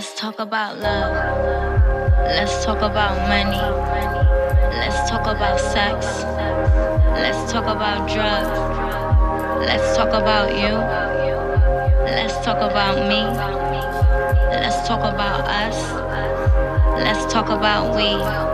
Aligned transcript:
Let's 0.00 0.18
talk 0.18 0.38
about 0.38 0.78
love. 0.78 1.12
Let's 2.24 2.64
talk 2.64 2.78
about 2.78 3.18
money. 3.28 3.60
Let's 4.78 5.10
talk 5.10 5.26
about 5.26 5.60
sex. 5.60 6.24
Let's 7.20 7.52
talk 7.52 7.64
about 7.64 8.08
drugs. 8.08 8.48
Let's 9.60 9.94
talk 9.98 10.14
about 10.14 10.56
you. 10.56 10.72
Let's 12.16 12.32
talk 12.42 12.62
about 12.62 12.96
me. 13.10 13.20
Let's 14.56 14.88
talk 14.88 15.00
about 15.00 15.46
us. 15.46 15.76
Let's 17.04 17.30
talk 17.30 17.50
about 17.50 17.94
we. 17.94 18.49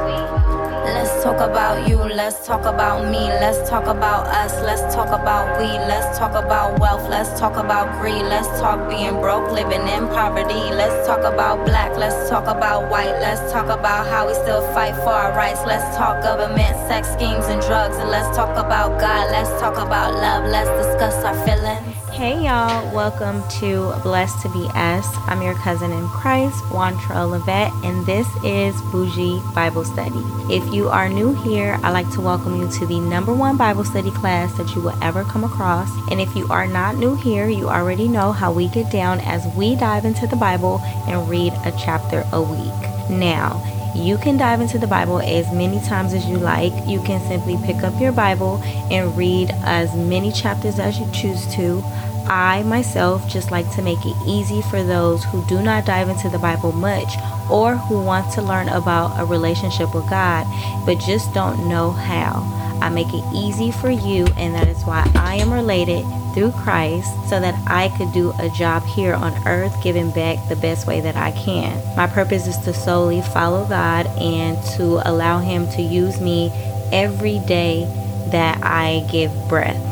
Let's 0.87 1.25
talk 1.25 1.41
about 1.41 1.89
you, 1.89 1.97
let's 1.99 2.47
talk 2.47 2.65
about 2.65 3.11
me, 3.11 3.19
let's 3.19 3.69
talk 3.69 3.87
about 3.87 4.29
us, 4.29 4.53
let's 4.63 4.95
talk 4.95 5.09
about 5.09 5.59
we, 5.59 5.67
let's 5.67 6.17
talk 6.17 6.31
about 6.31 6.79
wealth, 6.79 7.09
let's 7.11 7.39
talk 7.41 7.57
about 7.57 8.01
greed, 8.01 8.23
let's 8.23 8.47
talk 8.61 8.89
being 8.89 9.15
broke, 9.21 9.51
living 9.51 9.83
in 9.89 10.07
poverty, 10.09 10.55
let's 10.55 11.05
talk 11.05 11.25
about 11.25 11.67
black, 11.67 11.97
let's 11.97 12.31
talk 12.31 12.47
about 12.47 12.89
white, 12.89 13.19
let's 13.19 13.53
talk 13.53 13.67
about 13.67 14.07
how 14.07 14.29
we 14.29 14.35
still 14.35 14.63
fight 14.73 14.95
for 14.95 15.11
our 15.11 15.37
rights, 15.37 15.61
let's 15.67 15.97
talk 15.97 16.23
government, 16.23 16.77
sex 16.87 17.09
schemes, 17.09 17.47
and 17.47 17.61
drugs, 17.63 17.97
and 17.97 18.09
let's 18.09 18.37
talk 18.37 18.57
about 18.57 19.01
God, 19.01 19.31
let's 19.33 19.51
talk 19.61 19.75
about 19.75 20.15
love, 20.15 20.45
let's 20.49 20.71
discuss 20.87 21.25
our 21.25 21.35
feelings. 21.45 21.86
Hey 22.13 22.45
y'all, 22.45 22.95
welcome 22.95 23.47
to 23.59 23.93
Blessed 24.03 24.41
to 24.43 24.49
Be 24.49 24.69
Us. 24.75 25.07
I'm 25.27 25.43
your 25.43 25.55
cousin 25.55 25.93
in 25.93 26.09
Christ, 26.09 26.65
Juantrell 26.65 27.39
Lovette, 27.39 27.73
and 27.85 28.07
this 28.07 28.27
is 28.45 28.75
Boujee 28.91 29.43
Bible 29.55 29.85
Study. 29.85 30.23
If 30.49 30.73
you 30.73 30.89
are 30.89 31.09
new 31.09 31.35
here, 31.43 31.79
I'd 31.83 31.91
like 31.91 32.11
to 32.13 32.21
welcome 32.21 32.57
you 32.61 32.71
to 32.71 32.87
the 32.87 33.01
number 33.01 33.35
one 33.35 33.57
Bible 33.57 33.85
study 33.85 34.13
class 34.13 34.57
that 34.57 34.75
you 34.75 34.81
will 34.81 34.97
ever 35.03 35.25
come 35.25 35.45
across. 35.45 35.91
And 36.11 36.21
if 36.21 36.35
you 36.35 36.47
are 36.49 36.67
not 36.67 36.97
new 36.97 37.17
here, 37.17 37.49
you 37.49 37.69
already 37.69 38.09
know 38.09 38.33
how 38.33 38.53
we 38.53 38.69
get 38.69 38.91
down 38.91 39.21
as 39.21 39.45
we 39.55 39.77
dive 39.77 40.05
into 40.05 40.27
the 40.27 40.37
Bible 40.37 40.81
and 41.09 41.29
read 41.29 41.53
a 41.65 41.73
chapter 41.73 42.25
a 42.33 42.41
week. 42.41 43.11
Now, 43.11 43.63
you 43.97 44.19
can 44.19 44.37
dive 44.37 44.61
into 44.61 44.79
the 44.79 44.87
Bible 44.87 45.21
as 45.21 45.51
many 45.53 45.81
times 45.81 46.13
as 46.13 46.27
you 46.27 46.37
like. 46.39 46.73
You 46.87 47.01
can 47.03 47.21
simply 47.27 47.57
pick 47.65 47.83
up 47.83 48.01
your 48.01 48.13
Bible 48.13 48.61
and 48.91 49.17
read 49.17 49.51
as 49.65 49.95
many 49.95 50.31
chapters 50.33 50.79
as 50.79 50.99
you 50.99 51.11
choose 51.13 51.47
to. 51.55 51.83
I 52.29 52.63
myself 52.65 53.29
just 53.29 53.51
like 53.51 53.71
to 53.75 53.83
make 53.83 54.05
it 54.05 54.17
easy 54.27 54.63
for 54.63 54.83
those 54.83 55.25
who 55.25 55.45
do 55.47 55.63
not 55.63 55.87
dive 55.87 56.09
into 56.09 56.29
the 56.29 56.39
Bible 56.39 56.73
much 56.73 57.15
or 57.51 57.77
who 57.77 58.03
want 58.03 58.33
to 58.33 58.43
learn 58.43 58.69
about 58.69 59.21
a 59.21 59.25
relationship 59.25 59.95
with 59.95 60.09
God 60.11 60.47
but 60.85 60.99
just 60.99 61.33
don't 61.33 61.69
know 61.69 61.91
how. 61.91 62.53
I 62.81 62.91
make 62.91 63.13
it 63.13 63.25
easy 63.33 63.71
for 63.71 63.91
you, 63.91 64.27
and 64.37 64.55
that 64.55 64.69
is 64.69 64.85
why 64.85 65.11
I 65.15 65.37
am 65.37 65.53
related 65.53 66.05
through 66.35 66.53
Christ 66.53 67.11
so 67.29 67.41
that 67.41 67.55
I 67.67 67.89
could 67.97 68.13
do 68.13 68.35
a 68.39 68.51
job 68.51 68.85
here 68.85 69.15
on 69.15 69.33
earth, 69.47 69.83
giving 69.83 70.11
back 70.11 70.47
the 70.49 70.57
best 70.57 70.87
way 70.87 71.01
that 71.01 71.17
I 71.17 71.33
can. 71.33 71.83
My 71.97 72.07
purpose 72.07 72.47
is 72.47 72.59
to 72.59 72.75
solely 72.75 73.23
follow 73.23 73.65
God 73.67 74.07
and 74.19 74.63
to 74.77 75.01
allow 75.09 75.39
Him 75.39 75.69
to 75.71 75.83
use 75.83 76.21
me 76.21 76.51
every 76.93 77.39
day 77.41 77.87
that 78.31 78.63
I 78.63 79.07
give 79.11 79.33
breath. 79.49 79.86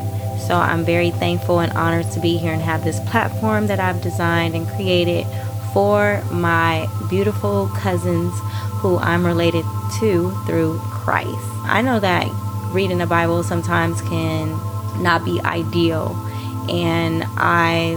So 0.47 0.57
I'm 0.57 0.85
very 0.85 1.11
thankful 1.11 1.61
and 1.61 1.73
honored 1.73 2.11
to 2.13 2.21
be 2.21 2.37
here 2.37 2.53
and 2.53 2.61
have 2.61 2.85
this 2.85 3.01
platform 3.01 3.67
that 3.69 3.81
I've 3.81 4.03
designed 4.03 4.55
and 4.55 4.69
created 4.69 5.27
for 5.73 6.23
my 6.31 6.87
beautiful 7.09 7.69
cousins 7.69 8.33
who 8.81 8.99
I'm 8.99 9.25
related 9.25 9.65
to 10.01 10.31
through 10.47 10.79
Christ. 10.81 11.49
I 11.65 11.81
know 11.81 11.99
that 12.01 12.29
reading 12.73 12.99
the 12.99 13.07
Bible 13.07 13.43
sometimes 13.43 14.03
can 14.03 14.51
not 15.03 15.25
be 15.25 15.41
ideal, 15.41 16.15
and 16.69 17.25
I 17.39 17.95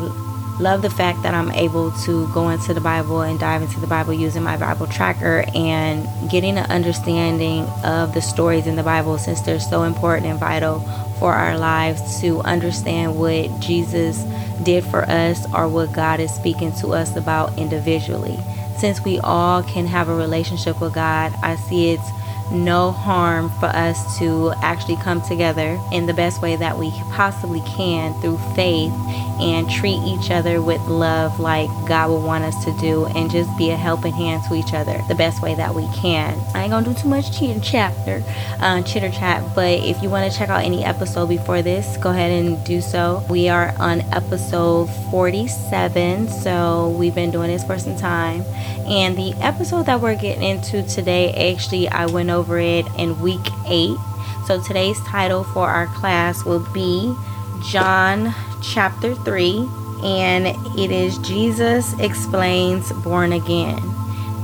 love 0.60 0.82
the 0.82 0.90
fact 0.90 1.22
that 1.24 1.34
I'm 1.34 1.52
able 1.52 1.92
to 1.92 2.28
go 2.34 2.50
into 2.50 2.74
the 2.74 2.82
Bible 2.82 3.22
and 3.22 3.40
dive 3.40 3.62
into 3.62 3.80
the 3.80 3.88
Bible 3.88 4.14
using 4.14 4.42
my 4.42 4.58
Bible 4.58 4.88
tracker 4.88 5.46
and 5.54 6.08
getting 6.32 6.58
an 6.58 6.72
understanding 6.72 7.66
of 7.84 8.14
the 8.14 8.22
stories 8.22 8.66
in 8.66 8.76
the 8.76 8.84
Bible 8.84 9.18
since 9.18 9.42
they're 9.42 9.60
so 9.60 9.84
important 9.84 10.28
and 10.28 10.40
vital 10.40 10.80
for 11.20 11.34
our 11.34 11.58
lives 11.58 12.22
to 12.22 12.42
understand 12.42 13.18
what 13.18 13.60
Jesus 13.60 14.24
did 14.64 14.84
for 14.84 15.04
us 15.10 15.46
or 15.54 15.68
what 15.68 15.94
God 15.94 16.20
is 16.20 16.34
speaking 16.34 16.72
to 16.74 16.90
us 16.90 17.16
about 17.16 17.58
individually. 17.58 18.38
Since 18.78 19.04
we 19.04 19.20
all 19.20 19.64
can 19.64 19.88
have 19.88 20.10
a 20.10 20.16
relationship 20.16 20.80
with 20.80 20.94
God, 20.94 21.34
I 21.42 21.56
see 21.56 21.92
it's 21.92 22.10
no 22.52 22.92
harm 22.92 23.50
for 23.60 23.68
us 23.68 24.18
to 24.20 24.54
actually 24.62 24.96
come 24.98 25.22
together 25.22 25.80
in 25.92 26.06
the 26.06 26.14
best 26.14 26.42
way 26.42 26.56
that 26.56 26.78
we 26.78 26.92
possibly 27.12 27.62
can 27.62 28.14
through 28.22 28.38
faith 28.56 28.94
and 29.40 29.70
treat 29.70 30.00
each 30.04 30.32
other 30.32 30.62
with 30.62 30.82
love 30.88 31.40
like 31.40 31.70
God 31.88 32.10
would 32.10 32.24
want 32.24 32.44
us 32.44 32.66
to 32.66 32.76
do 32.80 33.06
and 33.08 33.30
just 33.30 33.56
be 33.58 33.70
a 33.70 33.76
helping 33.76 34.14
hand 34.14 34.44
to 34.46 34.56
each 34.56 34.74
other 34.74 35.00
the 35.08 35.16
best 35.16 35.42
way 35.42 35.54
that 35.56 35.76
we 35.76 35.88
can. 35.90 36.40
I 36.56 36.64
ain't 36.64 36.72
gonna 36.72 36.86
do 36.86 36.94
too 36.94 37.10
much 37.10 37.38
cheating 37.38 37.62
chapter, 37.62 38.24
uh, 38.60 38.82
chitter 38.82 39.12
chat, 39.12 39.44
but 39.54 39.80
if 39.84 40.02
you 40.02 40.10
want 40.10 40.32
to 40.32 40.38
check 40.38 40.50
out 40.50 40.64
any 40.64 40.84
episode 40.84 41.28
before 41.28 41.62
this, 41.62 41.98
go 41.98 42.10
ahead 42.10 42.32
and 42.32 42.64
do 42.66 42.82
so. 42.82 43.24
We 43.30 43.50
are 43.50 43.76
on 43.80 44.02
episode 44.14 44.88
47, 45.12 46.30
so 46.30 46.90
we've 46.98 47.16
been 47.16 47.32
doing 47.32 47.50
this 47.50 47.64
for 47.64 47.78
some 47.78 47.96
time. 47.96 48.44
And 48.88 49.18
the 49.18 49.34
episode 49.42 49.86
that 49.88 50.00
we're 50.00 50.16
getting 50.16 50.44
into 50.44 50.82
today, 50.82 51.54
actually, 51.54 51.90
I 51.90 52.06
went 52.06 52.30
over 52.30 52.37
it 52.42 52.88
in 52.98 53.20
week 53.20 53.46
eight. 53.66 53.98
So 54.46 54.62
today's 54.62 55.00
title 55.02 55.44
for 55.44 55.70
our 55.70 55.88
class 55.88 56.46
will 56.46 56.66
be 56.72 57.16
John 57.62 58.34
chapter 58.62 59.16
3, 59.16 59.68
and 60.04 60.48
it 60.78 60.92
is 60.92 61.18
Jesus 61.18 61.98
Explains 62.00 62.92
Born 62.92 63.34
Again. 63.34 63.82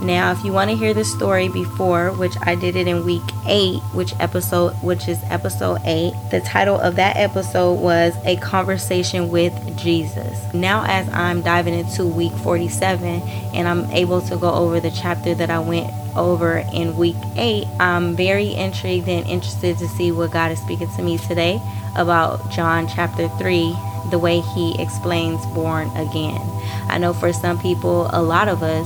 Now, 0.03 0.33
if 0.33 0.43
you 0.43 0.51
want 0.51 0.69
to 0.69 0.75
hear 0.75 0.93
the 0.93 1.05
story 1.05 1.47
before, 1.47 2.11
which 2.11 2.35
I 2.41 2.55
did 2.55 2.75
it 2.75 2.87
in 2.87 3.05
week 3.05 3.23
8, 3.47 3.79
which 3.93 4.13
episode 4.19 4.71
which 4.83 5.07
is 5.07 5.17
episode 5.29 5.79
8, 5.85 6.11
the 6.29 6.41
title 6.41 6.77
of 6.77 6.97
that 6.97 7.15
episode 7.15 7.75
was 7.75 8.13
A 8.25 8.35
Conversation 8.35 9.29
with 9.29 9.53
Jesus. 9.77 10.53
Now 10.53 10.83
as 10.85 11.07
I'm 11.07 11.41
diving 11.41 11.73
into 11.73 12.05
week 12.05 12.33
47 12.33 13.21
and 13.53 13.65
I'm 13.65 13.89
able 13.91 14.19
to 14.23 14.35
go 14.35 14.53
over 14.53 14.81
the 14.81 14.91
chapter 14.91 15.33
that 15.35 15.49
I 15.49 15.59
went 15.59 15.89
over 16.17 16.57
in 16.73 16.97
week 16.97 17.15
8, 17.37 17.65
I'm 17.79 18.13
very 18.13 18.53
intrigued 18.55 19.07
and 19.07 19.25
interested 19.25 19.77
to 19.77 19.87
see 19.87 20.11
what 20.11 20.31
God 20.31 20.51
is 20.51 20.59
speaking 20.59 20.93
to 20.97 21.01
me 21.01 21.17
today 21.17 21.61
about 21.95 22.51
John 22.51 22.89
chapter 22.89 23.29
3 23.29 23.73
the 24.09 24.19
way 24.19 24.41
he 24.41 24.79
explains 24.81 25.45
born 25.47 25.87
again. 25.95 26.41
I 26.89 26.97
know 26.97 27.13
for 27.13 27.31
some 27.31 27.57
people, 27.57 28.09
a 28.11 28.21
lot 28.21 28.49
of 28.49 28.61
us 28.61 28.85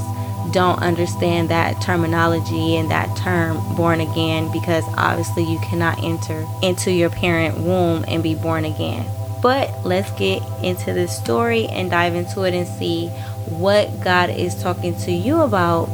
don't 0.52 0.82
understand 0.82 1.50
that 1.50 1.82
terminology 1.82 2.76
and 2.76 2.92
that 2.92 3.16
term 3.18 3.58
born 3.76 4.02
again 4.02 4.52
because 4.52 4.84
obviously 4.98 5.44
you 5.44 5.60
cannot 5.60 6.04
enter 6.04 6.46
into 6.62 6.92
your 6.92 7.10
parent 7.10 7.58
womb 7.58 8.06
and 8.08 8.24
be 8.24 8.36
born 8.36 8.66
again. 8.66 9.06
But 9.42 9.86
let's 9.86 10.12
get 10.12 10.42
into 10.64 10.94
this 10.94 11.16
story 11.16 11.68
and 11.68 11.92
dive 11.92 12.16
into 12.16 12.44
it 12.44 12.54
and 12.54 12.68
see 12.68 13.08
what 13.50 14.02
God 14.02 14.30
is 14.30 14.62
talking 14.62 14.98
to 15.00 15.12
you 15.12 15.42
about 15.42 15.86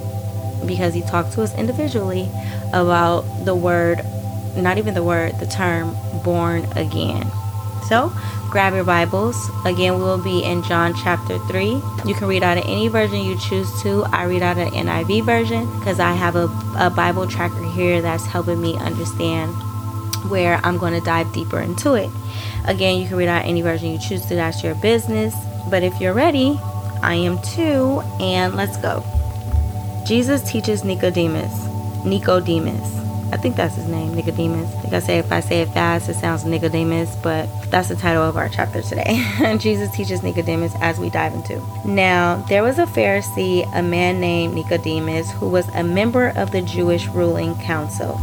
because 0.66 0.94
He 0.94 1.02
talked 1.02 1.34
to 1.34 1.42
us 1.42 1.54
individually 1.56 2.30
about 2.72 3.22
the 3.46 3.54
word, 3.54 4.02
not 4.56 4.78
even 4.78 4.94
the 4.94 5.04
word, 5.04 5.38
the 5.40 5.46
term 5.46 5.96
born 6.24 6.66
again. 6.76 7.30
So 7.88 8.12
grab 8.50 8.74
your 8.74 8.84
Bibles. 8.84 9.50
Again, 9.66 9.98
we 9.98 10.04
will 10.04 10.22
be 10.22 10.44
in 10.44 10.64
John 10.64 10.94
chapter 10.94 11.40
3. 11.40 11.82
You 12.06 12.16
can 12.16 12.28
read 12.28 12.44
out 12.44 12.58
of 12.58 12.64
any 12.66 12.88
version 12.88 13.24
you 13.24 13.38
choose 13.38 13.82
to. 13.82 14.04
I 14.06 14.24
read 14.24 14.42
out 14.42 14.58
of 14.58 14.70
NIV 14.70 15.26
version 15.26 15.80
because 15.80 16.00
I 16.00 16.14
have 16.14 16.36
a, 16.36 16.46
a 16.78 16.90
Bible 16.90 17.28
tracker 17.28 17.64
here 17.72 18.02
that's 18.02 18.26
helping 18.26 18.62
me 18.62 18.76
understand 18.76 19.54
where 20.30 20.60
I'm 20.64 20.78
going 20.78 20.94
to 20.94 21.02
dive 21.02 21.34
deeper 21.34 21.60
into 21.60 21.96
it. 21.96 22.10
Again, 22.66 23.02
you 23.02 23.08
can 23.08 23.18
read 23.18 23.28
out 23.28 23.46
any 23.46 23.62
version 23.62 23.92
you 23.92 24.00
choose 24.00 24.26
to. 24.28 24.36
That's 24.36 24.64
your 24.64 24.76
business. 24.76 25.36
But 25.70 25.84
if 25.84 26.00
you're 26.00 26.14
ready, 26.14 26.60
I 27.02 27.16
am 27.16 27.42
too. 27.42 28.02
And 28.20 28.56
let's 28.56 28.78
go. 28.78 29.04
Jesus 30.08 30.42
teaches 30.50 30.84
Nicodemus. 30.84 31.68
Nicodemus. 32.06 33.03
I 33.34 33.38
think 33.38 33.56
that's 33.56 33.74
his 33.74 33.88
name, 33.88 34.14
Nicodemus. 34.14 34.72
Like 34.84 34.94
I 34.94 35.00
say, 35.00 35.18
if 35.18 35.32
I 35.32 35.40
say 35.40 35.62
it 35.62 35.70
fast, 35.70 36.08
it 36.08 36.14
sounds 36.14 36.46
Nicodemus, 36.46 37.16
but 37.24 37.50
that's 37.72 37.88
the 37.88 37.96
title 37.96 38.22
of 38.22 38.38
our 38.38 38.48
chapter 38.48 38.84
today. 38.84 39.26
Jesus 39.60 39.90
teaches 39.90 40.22
Nicodemus 40.22 40.76
as 40.82 41.00
we 41.00 41.10
dive 41.10 41.34
into. 41.34 41.60
Now, 41.84 42.46
there 42.48 42.62
was 42.62 42.78
a 42.78 42.86
Pharisee, 42.86 43.68
a 43.74 43.82
man 43.82 44.20
named 44.20 44.54
Nicodemus, 44.54 45.32
who 45.32 45.50
was 45.50 45.68
a 45.70 45.84
member 45.84 46.32
of 46.36 46.52
the 46.52 46.62
Jewish 46.62 47.08
ruling 47.08 47.56
council. 47.56 48.18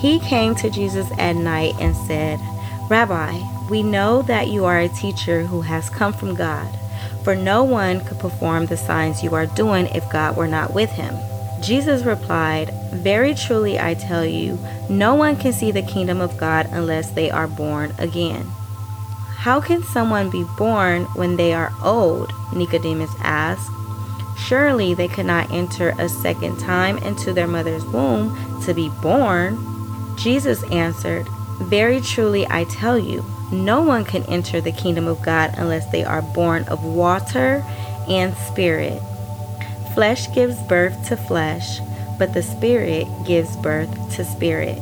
He 0.00 0.18
came 0.18 0.56
to 0.56 0.68
Jesus 0.68 1.08
at 1.16 1.36
night 1.36 1.76
and 1.78 1.96
said, 1.96 2.40
Rabbi, 2.88 3.40
we 3.68 3.84
know 3.84 4.20
that 4.22 4.48
you 4.48 4.64
are 4.64 4.80
a 4.80 4.88
teacher 4.88 5.44
who 5.44 5.60
has 5.60 5.88
come 5.88 6.12
from 6.12 6.34
God, 6.34 6.76
for 7.22 7.36
no 7.36 7.62
one 7.62 8.00
could 8.00 8.18
perform 8.18 8.66
the 8.66 8.76
signs 8.76 9.22
you 9.22 9.32
are 9.32 9.46
doing 9.46 9.86
if 9.94 10.10
God 10.10 10.36
were 10.36 10.48
not 10.48 10.74
with 10.74 10.90
him. 10.90 11.14
Jesus 11.60 12.04
replied, 12.04 12.72
Very 12.92 13.34
truly 13.34 13.78
I 13.78 13.94
tell 13.94 14.24
you, 14.24 14.58
no 14.88 15.14
one 15.14 15.36
can 15.36 15.52
see 15.52 15.70
the 15.70 15.82
kingdom 15.82 16.20
of 16.20 16.38
God 16.38 16.66
unless 16.72 17.10
they 17.10 17.30
are 17.30 17.46
born 17.46 17.94
again. 17.98 18.46
How 19.36 19.60
can 19.60 19.82
someone 19.82 20.30
be 20.30 20.44
born 20.56 21.04
when 21.14 21.36
they 21.36 21.52
are 21.52 21.72
old? 21.82 22.32
Nicodemus 22.54 23.14
asked. 23.20 23.70
surely 24.36 24.94
they 24.94 25.08
could 25.08 25.26
not 25.26 25.50
enter 25.52 25.90
a 25.98 26.08
second 26.08 26.58
time 26.58 26.96
into 26.98 27.32
their 27.32 27.46
mother's 27.46 27.84
womb 27.84 28.34
to 28.62 28.72
be 28.72 28.88
born. 29.02 29.58
Jesus 30.16 30.62
answered, 30.70 31.26
Very 31.60 32.00
truly 32.00 32.46
I 32.48 32.64
tell 32.64 32.98
you, 32.98 33.24
no 33.52 33.82
one 33.82 34.04
can 34.04 34.24
enter 34.24 34.60
the 34.60 34.72
kingdom 34.72 35.06
of 35.06 35.22
God 35.22 35.54
unless 35.58 35.90
they 35.90 36.04
are 36.04 36.22
born 36.22 36.64
of 36.64 36.84
water 36.84 37.64
and 38.08 38.34
spirit. 38.36 39.02
Flesh 39.94 40.32
gives 40.32 40.60
birth 40.62 41.08
to 41.08 41.16
flesh, 41.16 41.80
but 42.18 42.34
the 42.34 42.42
spirit 42.42 43.06
gives 43.24 43.56
birth 43.56 44.14
to 44.16 44.24
spirit. 44.24 44.78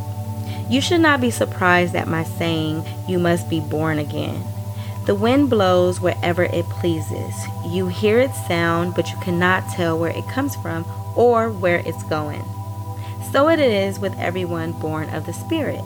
You 0.68 0.80
should 0.80 1.00
not 1.00 1.20
be 1.20 1.30
surprised 1.30 1.94
at 1.94 2.08
my 2.08 2.24
saying, 2.24 2.84
You 3.08 3.18
must 3.18 3.48
be 3.48 3.60
born 3.60 3.98
again. 3.98 4.44
The 5.06 5.14
wind 5.14 5.48
blows 5.48 6.00
wherever 6.00 6.42
it 6.42 6.66
pleases. 6.66 7.34
You 7.66 7.88
hear 7.88 8.18
its 8.18 8.46
sound, 8.46 8.94
but 8.94 9.10
you 9.10 9.16
cannot 9.22 9.70
tell 9.70 9.98
where 9.98 10.10
it 10.10 10.28
comes 10.28 10.54
from 10.56 10.84
or 11.16 11.50
where 11.50 11.78
it's 11.86 12.02
going. 12.04 12.44
So 13.32 13.48
it 13.48 13.58
is 13.58 13.98
with 13.98 14.18
everyone 14.18 14.72
born 14.72 15.08
of 15.10 15.24
the 15.24 15.32
Spirit. 15.32 15.82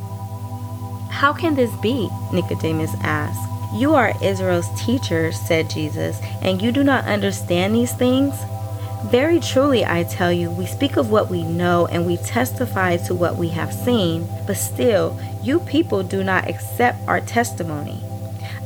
How 1.10 1.32
can 1.32 1.54
this 1.54 1.74
be? 1.76 2.08
Nicodemus 2.32 2.94
asked. 3.02 3.48
You 3.72 3.94
are 3.94 4.12
Israel's 4.20 4.68
teacher, 4.80 5.30
said 5.30 5.70
Jesus, 5.70 6.18
and 6.42 6.60
you 6.60 6.72
do 6.72 6.82
not 6.82 7.04
understand 7.04 7.74
these 7.74 7.92
things? 7.92 8.34
Very 9.06 9.40
truly, 9.40 9.84
I 9.84 10.04
tell 10.04 10.32
you, 10.32 10.50
we 10.50 10.64
speak 10.64 10.96
of 10.96 11.10
what 11.10 11.28
we 11.28 11.42
know 11.42 11.86
and 11.86 12.06
we 12.06 12.16
testify 12.18 12.96
to 12.98 13.14
what 13.14 13.36
we 13.36 13.48
have 13.48 13.74
seen, 13.74 14.28
but 14.46 14.56
still, 14.56 15.20
you 15.42 15.60
people 15.60 16.02
do 16.02 16.22
not 16.22 16.48
accept 16.48 17.06
our 17.08 17.20
testimony. 17.20 18.00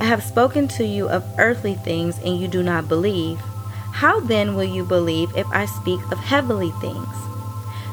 I 0.00 0.04
have 0.04 0.22
spoken 0.22 0.68
to 0.68 0.84
you 0.84 1.08
of 1.08 1.24
earthly 1.38 1.74
things 1.74 2.18
and 2.18 2.38
you 2.38 2.48
do 2.48 2.62
not 2.62 2.86
believe. 2.86 3.40
How 3.92 4.20
then 4.20 4.54
will 4.54 4.64
you 4.64 4.84
believe 4.84 5.34
if 5.34 5.46
I 5.52 5.64
speak 5.64 6.00
of 6.12 6.18
heavenly 6.18 6.70
things? 6.82 7.08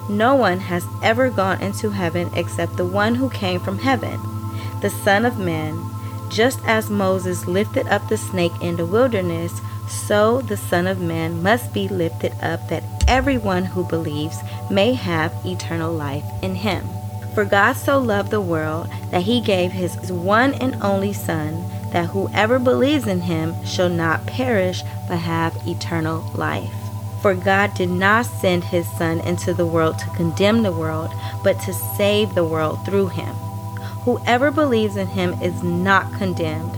No 0.10 0.36
one 0.36 0.60
has 0.60 0.86
ever 1.01 1.30
gone 1.30 1.62
into 1.62 1.92
heaven 1.92 2.30
except 2.36 2.75
the 2.75 2.86
one 2.86 3.16
who 3.16 3.30
came 3.30 3.62
from 3.62 3.80
heaven, 3.80 4.19
the 4.81 4.90
Son 4.90 5.25
of 5.25 5.40
Man. 5.40 5.81
Just 6.30 6.60
as 6.66 6.90
Moses 6.90 7.48
lifted 7.48 7.88
up 7.88 8.10
the 8.10 8.18
snake 8.18 8.51
in 8.60 8.75
the 8.75 8.86
wilderness, 8.86 9.62
so 9.94 10.42
the 10.42 10.57
Son 10.57 10.88
of 10.88 11.00
Man 11.00 11.42
must 11.42 11.74
be 11.74 11.88
lifted 11.88 12.34
up 12.42 12.68
that 12.69 12.84
everyone 13.07 13.66
who 13.66 13.88
believes 13.88 14.38
may 14.69 14.94
have 14.94 15.34
eternal 15.45 15.94
life 15.94 16.25
in 16.42 16.56
him. 16.56 16.88
For 17.34 17.45
God 17.45 17.74
so 17.74 17.98
loved 17.98 18.31
the 18.31 18.42
world 18.42 18.88
that 19.12 19.24
he 19.24 19.42
gave 19.42 19.72
his 19.72 20.12
one 20.12 20.54
and 20.56 20.75
only 20.84 21.13
Son, 21.13 21.68
that 21.92 22.10
whoever 22.10 22.60
believes 22.60 23.07
in 23.07 23.22
him 23.22 23.56
shall 23.66 23.90
not 23.90 24.25
perish 24.25 24.81
but 25.07 25.18
have 25.18 25.68
eternal 25.68 26.30
life. 26.36 26.74
For 27.22 27.34
God 27.34 27.74
did 27.74 27.90
not 27.90 28.25
send 28.25 28.66
his 28.66 28.88
Son 28.98 29.19
into 29.22 29.54
the 29.54 29.66
world 29.66 29.98
to 30.00 30.10
condemn 30.10 30.62
the 30.62 30.72
world, 30.72 31.12
but 31.44 31.60
to 31.62 31.74
save 31.74 32.36
the 32.36 32.44
world 32.44 32.86
through 32.86 33.07
him. 33.07 33.34
Whoever 34.06 34.51
believes 34.51 34.98
in 34.98 35.07
him 35.07 35.42
is 35.42 35.63
not 35.63 36.12
condemned 36.13 36.78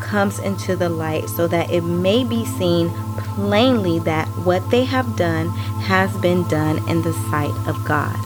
comes 0.00 0.38
into 0.38 0.76
the 0.76 0.88
light 0.88 1.28
so 1.28 1.46
that 1.48 1.70
it 1.70 1.82
may 1.82 2.24
be 2.24 2.44
seen 2.44 2.90
plainly 3.18 3.98
that 4.00 4.26
what 4.44 4.70
they 4.70 4.84
have 4.84 5.16
done 5.16 5.48
has 5.80 6.14
been 6.18 6.46
done 6.48 6.78
in 6.88 7.02
the 7.02 7.12
sight 7.30 7.54
of 7.68 7.84
God. 7.84 8.16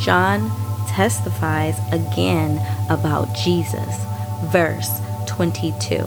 John 0.00 0.50
testifies 0.88 1.78
again 1.92 2.58
about 2.88 3.34
Jesus. 3.34 3.96
Verse 4.44 5.00
22. 5.26 6.06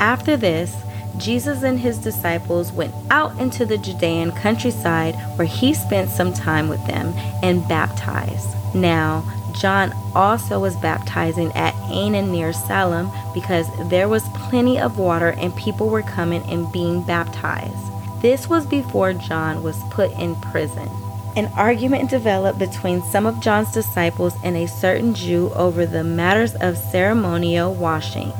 After 0.00 0.36
this, 0.36 0.76
Jesus 1.16 1.62
and 1.62 1.78
his 1.78 1.98
disciples 1.98 2.72
went 2.72 2.92
out 3.10 3.38
into 3.38 3.64
the 3.64 3.78
Judean 3.78 4.32
countryside 4.32 5.14
where 5.36 5.46
he 5.46 5.72
spent 5.72 6.10
some 6.10 6.32
time 6.32 6.68
with 6.68 6.84
them 6.86 7.14
and 7.42 7.66
baptized. 7.68 8.48
Now, 8.74 9.24
John 9.54 9.94
also 10.14 10.58
was 10.58 10.76
baptizing 10.76 11.52
at 11.52 11.73
Aenon 11.84 12.30
near 12.30 12.52
Salim 12.52 13.10
because 13.32 13.68
there 13.88 14.08
was 14.08 14.28
plenty 14.30 14.78
of 14.78 14.98
water 14.98 15.30
and 15.38 15.54
people 15.56 15.88
were 15.88 16.02
coming 16.02 16.42
and 16.50 16.70
being 16.72 17.02
baptized. 17.02 17.76
This 18.22 18.48
was 18.48 18.66
before 18.66 19.12
John 19.12 19.62
was 19.62 19.82
put 19.90 20.10
in 20.18 20.36
prison. 20.36 20.88
An 21.36 21.46
argument 21.56 22.10
developed 22.10 22.58
between 22.58 23.02
some 23.02 23.26
of 23.26 23.40
John's 23.40 23.72
disciples 23.72 24.34
and 24.44 24.56
a 24.56 24.68
certain 24.68 25.14
Jew 25.14 25.50
over 25.54 25.84
the 25.84 26.04
matters 26.04 26.54
of 26.54 26.78
ceremonial 26.78 27.74
washing. 27.74 28.32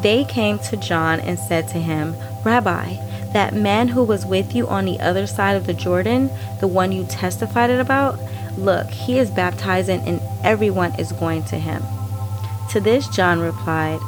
They 0.00 0.24
came 0.24 0.58
to 0.60 0.76
John 0.76 1.20
and 1.20 1.38
said 1.38 1.68
to 1.68 1.78
him, 1.78 2.14
Rabbi, 2.44 2.94
that 3.32 3.54
man 3.54 3.88
who 3.88 4.04
was 4.04 4.24
with 4.26 4.54
you 4.54 4.66
on 4.68 4.84
the 4.84 5.00
other 5.00 5.26
side 5.26 5.56
of 5.56 5.66
the 5.66 5.74
Jordan, 5.74 6.30
the 6.60 6.68
one 6.68 6.92
you 6.92 7.04
testified 7.04 7.70
about, 7.70 8.18
Look, 8.56 8.90
he 8.90 9.18
is 9.18 9.30
baptizing, 9.30 10.00
and 10.00 10.20
everyone 10.42 10.98
is 10.98 11.12
going 11.12 11.44
to 11.44 11.58
him. 11.58 11.82
To 12.70 12.80
this, 12.80 13.08
John 13.08 13.40
replied, 13.40 14.00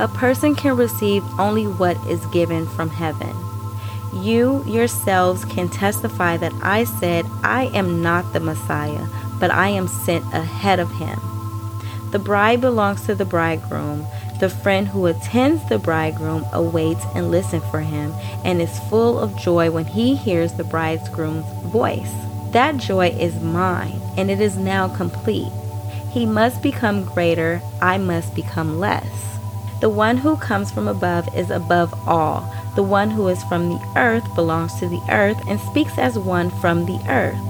A 0.00 0.08
person 0.08 0.56
can 0.56 0.76
receive 0.76 1.22
only 1.38 1.68
what 1.68 1.96
is 2.08 2.26
given 2.26 2.66
from 2.66 2.90
heaven. 2.90 3.32
You 4.12 4.64
yourselves 4.66 5.44
can 5.44 5.68
testify 5.68 6.36
that 6.38 6.52
I 6.62 6.82
said, 6.82 7.24
I 7.44 7.66
am 7.74 8.02
not 8.02 8.32
the 8.32 8.40
Messiah, 8.40 9.06
but 9.38 9.52
I 9.52 9.68
am 9.68 9.86
sent 9.86 10.24
ahead 10.34 10.80
of 10.80 10.90
him. 10.96 11.20
The 12.10 12.18
bride 12.18 12.60
belongs 12.60 13.06
to 13.06 13.14
the 13.14 13.24
bridegroom. 13.24 14.04
The 14.40 14.50
friend 14.50 14.88
who 14.88 15.06
attends 15.06 15.66
the 15.68 15.78
bridegroom 15.78 16.44
awaits 16.52 17.04
and 17.14 17.30
listens 17.30 17.64
for 17.70 17.82
him 17.82 18.12
and 18.44 18.60
is 18.60 18.80
full 18.90 19.16
of 19.16 19.38
joy 19.38 19.70
when 19.70 19.84
he 19.84 20.16
hears 20.16 20.54
the 20.54 20.64
bridegroom's 20.64 21.46
voice. 21.70 22.12
That 22.50 22.78
joy 22.78 23.10
is 23.10 23.40
mine, 23.40 24.00
and 24.16 24.28
it 24.28 24.40
is 24.40 24.56
now 24.56 24.88
complete. 24.88 25.52
He 26.12 26.26
must 26.26 26.62
become 26.62 27.04
greater, 27.04 27.62
I 27.80 27.96
must 27.96 28.34
become 28.34 28.78
less. 28.78 29.38
The 29.80 29.88
one 29.88 30.18
who 30.18 30.36
comes 30.36 30.70
from 30.70 30.86
above 30.86 31.34
is 31.34 31.50
above 31.50 31.94
all. 32.06 32.54
The 32.76 32.82
one 32.82 33.10
who 33.10 33.28
is 33.28 33.42
from 33.44 33.70
the 33.70 33.92
earth 33.96 34.34
belongs 34.34 34.78
to 34.78 34.88
the 34.88 35.00
earth 35.08 35.42
and 35.48 35.58
speaks 35.58 35.96
as 35.96 36.18
one 36.18 36.50
from 36.50 36.84
the 36.84 37.00
earth. 37.08 37.40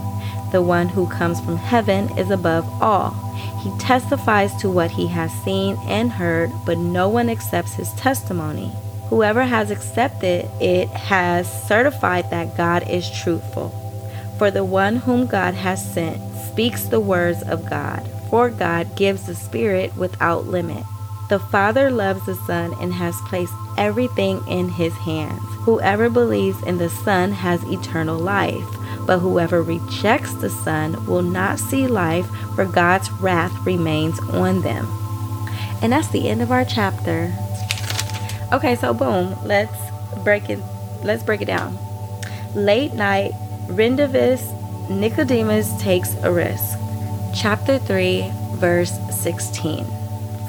The 0.52 0.62
one 0.62 0.88
who 0.88 1.08
comes 1.08 1.40
from 1.40 1.56
heaven 1.56 2.16
is 2.16 2.30
above 2.30 2.66
all. 2.80 3.10
He 3.58 3.76
testifies 3.78 4.54
to 4.56 4.70
what 4.70 4.92
he 4.92 5.08
has 5.08 5.32
seen 5.42 5.76
and 5.88 6.12
heard, 6.12 6.52
but 6.64 6.78
no 6.78 7.08
one 7.08 7.28
accepts 7.28 7.74
his 7.74 7.92
testimony. 7.94 8.70
Whoever 9.08 9.42
has 9.42 9.72
accepted 9.72 10.48
it 10.60 10.88
has 10.88 11.66
certified 11.66 12.30
that 12.30 12.56
God 12.56 12.88
is 12.88 13.10
truthful. 13.10 13.70
For 14.38 14.52
the 14.52 14.64
one 14.64 14.96
whom 14.96 15.26
God 15.26 15.54
has 15.54 15.84
sent 15.84 16.31
speaks 16.52 16.84
the 16.84 17.00
words 17.00 17.42
of 17.42 17.68
God, 17.68 18.06
for 18.28 18.50
God 18.50 18.94
gives 18.94 19.24
the 19.24 19.34
Spirit 19.34 19.96
without 19.96 20.46
limit. 20.46 20.84
The 21.30 21.38
Father 21.38 21.90
loves 21.90 22.26
the 22.26 22.34
Son 22.34 22.74
and 22.78 22.92
has 22.92 23.18
placed 23.22 23.54
everything 23.78 24.46
in 24.46 24.68
his 24.68 24.92
hands. 24.92 25.42
Whoever 25.64 26.10
believes 26.10 26.62
in 26.64 26.76
the 26.76 26.90
Son 26.90 27.32
has 27.32 27.62
eternal 27.64 28.18
life, 28.18 28.66
but 29.06 29.20
whoever 29.20 29.62
rejects 29.62 30.34
the 30.34 30.50
Son 30.50 31.06
will 31.06 31.22
not 31.22 31.58
see 31.58 31.86
life, 31.86 32.26
for 32.54 32.66
God's 32.66 33.10
wrath 33.12 33.54
remains 33.64 34.20
on 34.20 34.60
them. 34.60 34.86
And 35.80 35.92
that's 35.92 36.08
the 36.08 36.28
end 36.28 36.42
of 36.42 36.52
our 36.52 36.66
chapter. 36.66 37.32
Okay, 38.52 38.76
so 38.76 38.92
boom, 38.92 39.34
let's 39.42 39.74
break 40.22 40.50
it 40.50 40.58
let's 41.02 41.22
break 41.22 41.40
it 41.40 41.46
down. 41.46 41.78
Late 42.54 42.92
night 42.92 43.32
Rendezvous 43.68 44.36
Nicodemus 45.00 45.72
takes 45.80 46.14
a 46.22 46.30
risk. 46.30 46.78
Chapter 47.34 47.78
3, 47.78 48.30
verse 48.54 48.92
16. 49.10 49.86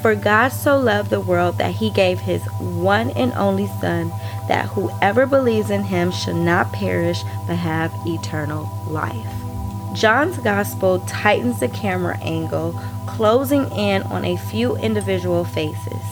For 0.02 0.14
God 0.14 0.48
so 0.48 0.76
loved 0.76 1.10
the 1.10 1.20
world 1.20 1.58
that 1.58 1.74
he 1.74 1.90
gave 1.90 2.20
his 2.20 2.42
one 2.60 3.10
and 3.10 3.32
only 3.34 3.66
Son, 3.80 4.10
that 4.48 4.66
whoever 4.66 5.26
believes 5.26 5.70
in 5.70 5.84
him 5.84 6.10
shall 6.10 6.34
not 6.34 6.72
perish 6.72 7.22
but 7.46 7.56
have 7.56 7.92
eternal 8.06 8.68
life. 8.86 9.32
John's 9.94 10.38
Gospel 10.38 11.00
tightens 11.00 11.60
the 11.60 11.68
camera 11.68 12.18
angle, 12.18 12.72
closing 13.06 13.70
in 13.72 14.02
on 14.02 14.24
a 14.24 14.36
few 14.36 14.76
individual 14.76 15.44
faces 15.44 16.02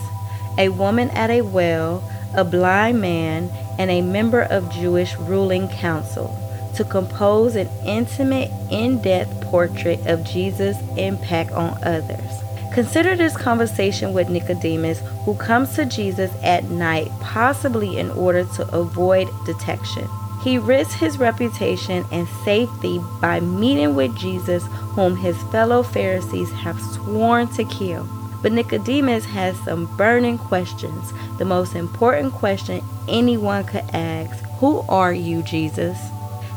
a 0.59 0.69
woman 0.69 1.09
at 1.11 1.31
a 1.31 1.41
well, 1.41 2.03
a 2.35 2.45
blind 2.45 3.01
man, 3.01 3.51
and 3.79 3.91
a 3.91 4.03
member 4.03 4.43
of 4.43 4.71
Jewish 4.71 5.17
ruling 5.17 5.69
council 5.69 6.39
to 6.77 6.85
compose 6.85 7.57
an 7.57 7.69
intimate, 7.85 8.51
in 8.71 9.01
depth 9.03 9.41
portrait 9.43 10.01
of 10.07 10.25
Jesus' 10.25 10.79
impact 10.97 11.53
on 11.53 11.79
others. 11.85 12.43
Consider 12.73 13.15
this 13.15 13.37
conversation 13.37 14.15
with 14.15 14.31
Nicodemus, 14.31 15.01
who 15.25 15.35
comes 15.35 15.75
to 15.75 15.85
Jesus 15.85 16.33
at 16.43 16.65
night, 16.65 17.11
possibly 17.21 17.99
in 17.99 18.11
order 18.13 18.45
to 18.45 18.67
avoid 18.75 19.29
detection. 19.45 20.09
He 20.43 20.57
risks 20.59 20.95
his 20.95 21.19
reputation 21.19 22.05
and 22.11 22.27
safety 22.45 22.99
by 23.21 23.41
meeting 23.41 23.95
with 23.95 24.17
Jesus, 24.17 24.65
whom 24.95 25.17
his 25.17 25.41
fellow 25.53 25.83
Pharisees 25.83 26.51
have 26.51 26.81
sworn 26.81 27.47
to 27.49 27.65
kill. 27.65 28.09
But 28.43 28.53
Nicodemus 28.53 29.27
has 29.27 29.57
some 29.61 29.95
burning 29.97 30.39
questions. 30.39 31.13
The 31.39 31.45
most 31.45 31.77
important 31.77 32.33
question 32.33 32.83
anyone 33.07 33.65
could 33.65 33.85
ask 33.93 34.43
Who 34.59 34.81
are 34.89 35.13
you, 35.13 35.43
Jesus? 35.43 35.97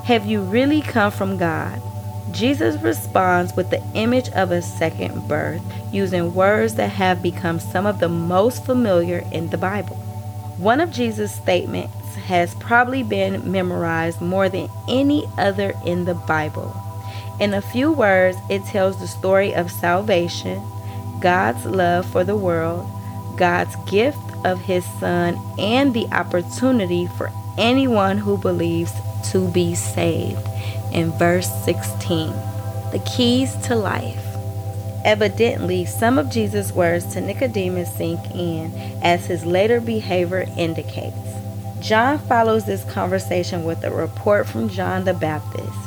Have 0.06 0.28
you 0.28 0.42
really 0.42 0.82
come 0.84 1.12
from 1.12 1.36
God? 1.36 1.82
Jesus 2.32 2.80
responds 2.84 3.56
with 3.56 3.72
the 3.72 3.84
image 3.96 4.30
of 4.34 4.52
a 4.52 4.62
second 4.62 5.28
birth, 5.28 5.64
using 5.92 6.36
words 6.36 6.76
that 6.76 6.92
have 6.92 7.24
become 7.24 7.60
some 7.60 7.88
of 7.88 7.98
the 7.98 8.08
most 8.08 8.64
familiar 8.68 9.24
in 9.32 9.50
the 9.50 9.58
Bible. 9.58 9.96
One 10.60 10.80
of 10.80 10.92
Jesus' 10.92 11.34
statements 11.34 12.14
has 12.28 12.54
probably 12.54 13.02
been 13.02 13.52
memorized 13.52 14.22
more 14.22 14.48
than 14.48 14.70
any 14.88 15.26
other 15.40 15.74
in 15.84 16.06
the 16.06 16.14
Bible. 16.14 16.80
In 17.40 17.56
a 17.56 17.62
few 17.62 17.92
words, 17.92 18.38
it 18.48 18.64
tells 18.66 19.00
the 19.00 19.08
story 19.08 19.56
of 19.56 19.72
salvation, 19.72 20.62
God's 21.20 21.66
love 21.66 22.06
for 22.06 22.24
the 22.24 22.38
world, 22.38 22.88
God's 23.38 23.76
gift 23.90 24.20
of 24.46 24.62
His 24.62 24.86
Son, 25.00 25.42
and 25.58 25.96
the 25.96 26.06
opportunity 26.12 27.08
for 27.08 27.32
anyone 27.58 28.20
who 28.20 28.38
believes 28.38 28.94
to 29.32 29.50
be 29.50 29.76
saved. 29.76 30.48
In 30.92 31.12
verse 31.12 31.50
16, 31.66 32.32
the 32.92 33.04
keys 33.06 33.56
to 33.68 33.76
life. 33.76 34.24
Evidently, 35.04 35.86
some 35.86 36.18
of 36.18 36.32
Jesus' 36.32 36.72
words 36.72 37.06
to 37.14 37.22
Nicodemus 37.22 37.96
sink 37.96 38.20
in, 38.34 38.74
as 39.04 39.28
his 39.28 39.46
later 39.46 39.80
behavior 39.80 40.46
indicates. 40.58 41.16
John 41.80 42.18
follows 42.18 42.66
this 42.66 42.84
conversation 42.86 43.66
with 43.66 43.84
a 43.84 43.92
report 43.92 44.48
from 44.48 44.70
John 44.70 45.04
the 45.04 45.14
Baptist. 45.14 45.78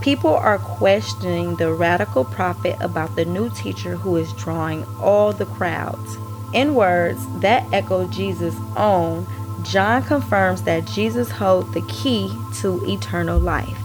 People 0.00 0.34
are 0.34 0.58
questioning 0.58 1.56
the 1.56 1.72
radical 1.72 2.24
prophet 2.24 2.76
about 2.80 3.16
the 3.16 3.24
new 3.24 3.50
teacher 3.56 3.96
who 3.96 4.16
is 4.16 4.32
drawing 4.34 4.84
all 5.00 5.32
the 5.32 5.46
crowds. 5.46 6.16
In 6.54 6.76
words 6.76 7.20
that 7.40 7.66
echo 7.72 8.06
Jesus' 8.06 8.54
own, 8.76 9.26
John 9.62 10.02
confirms 10.04 10.62
that 10.62 10.86
Jesus 10.86 11.30
holds 11.30 11.72
the 11.74 11.82
key 11.82 12.32
to 12.60 12.84
eternal 12.86 13.38
life. 13.38 13.78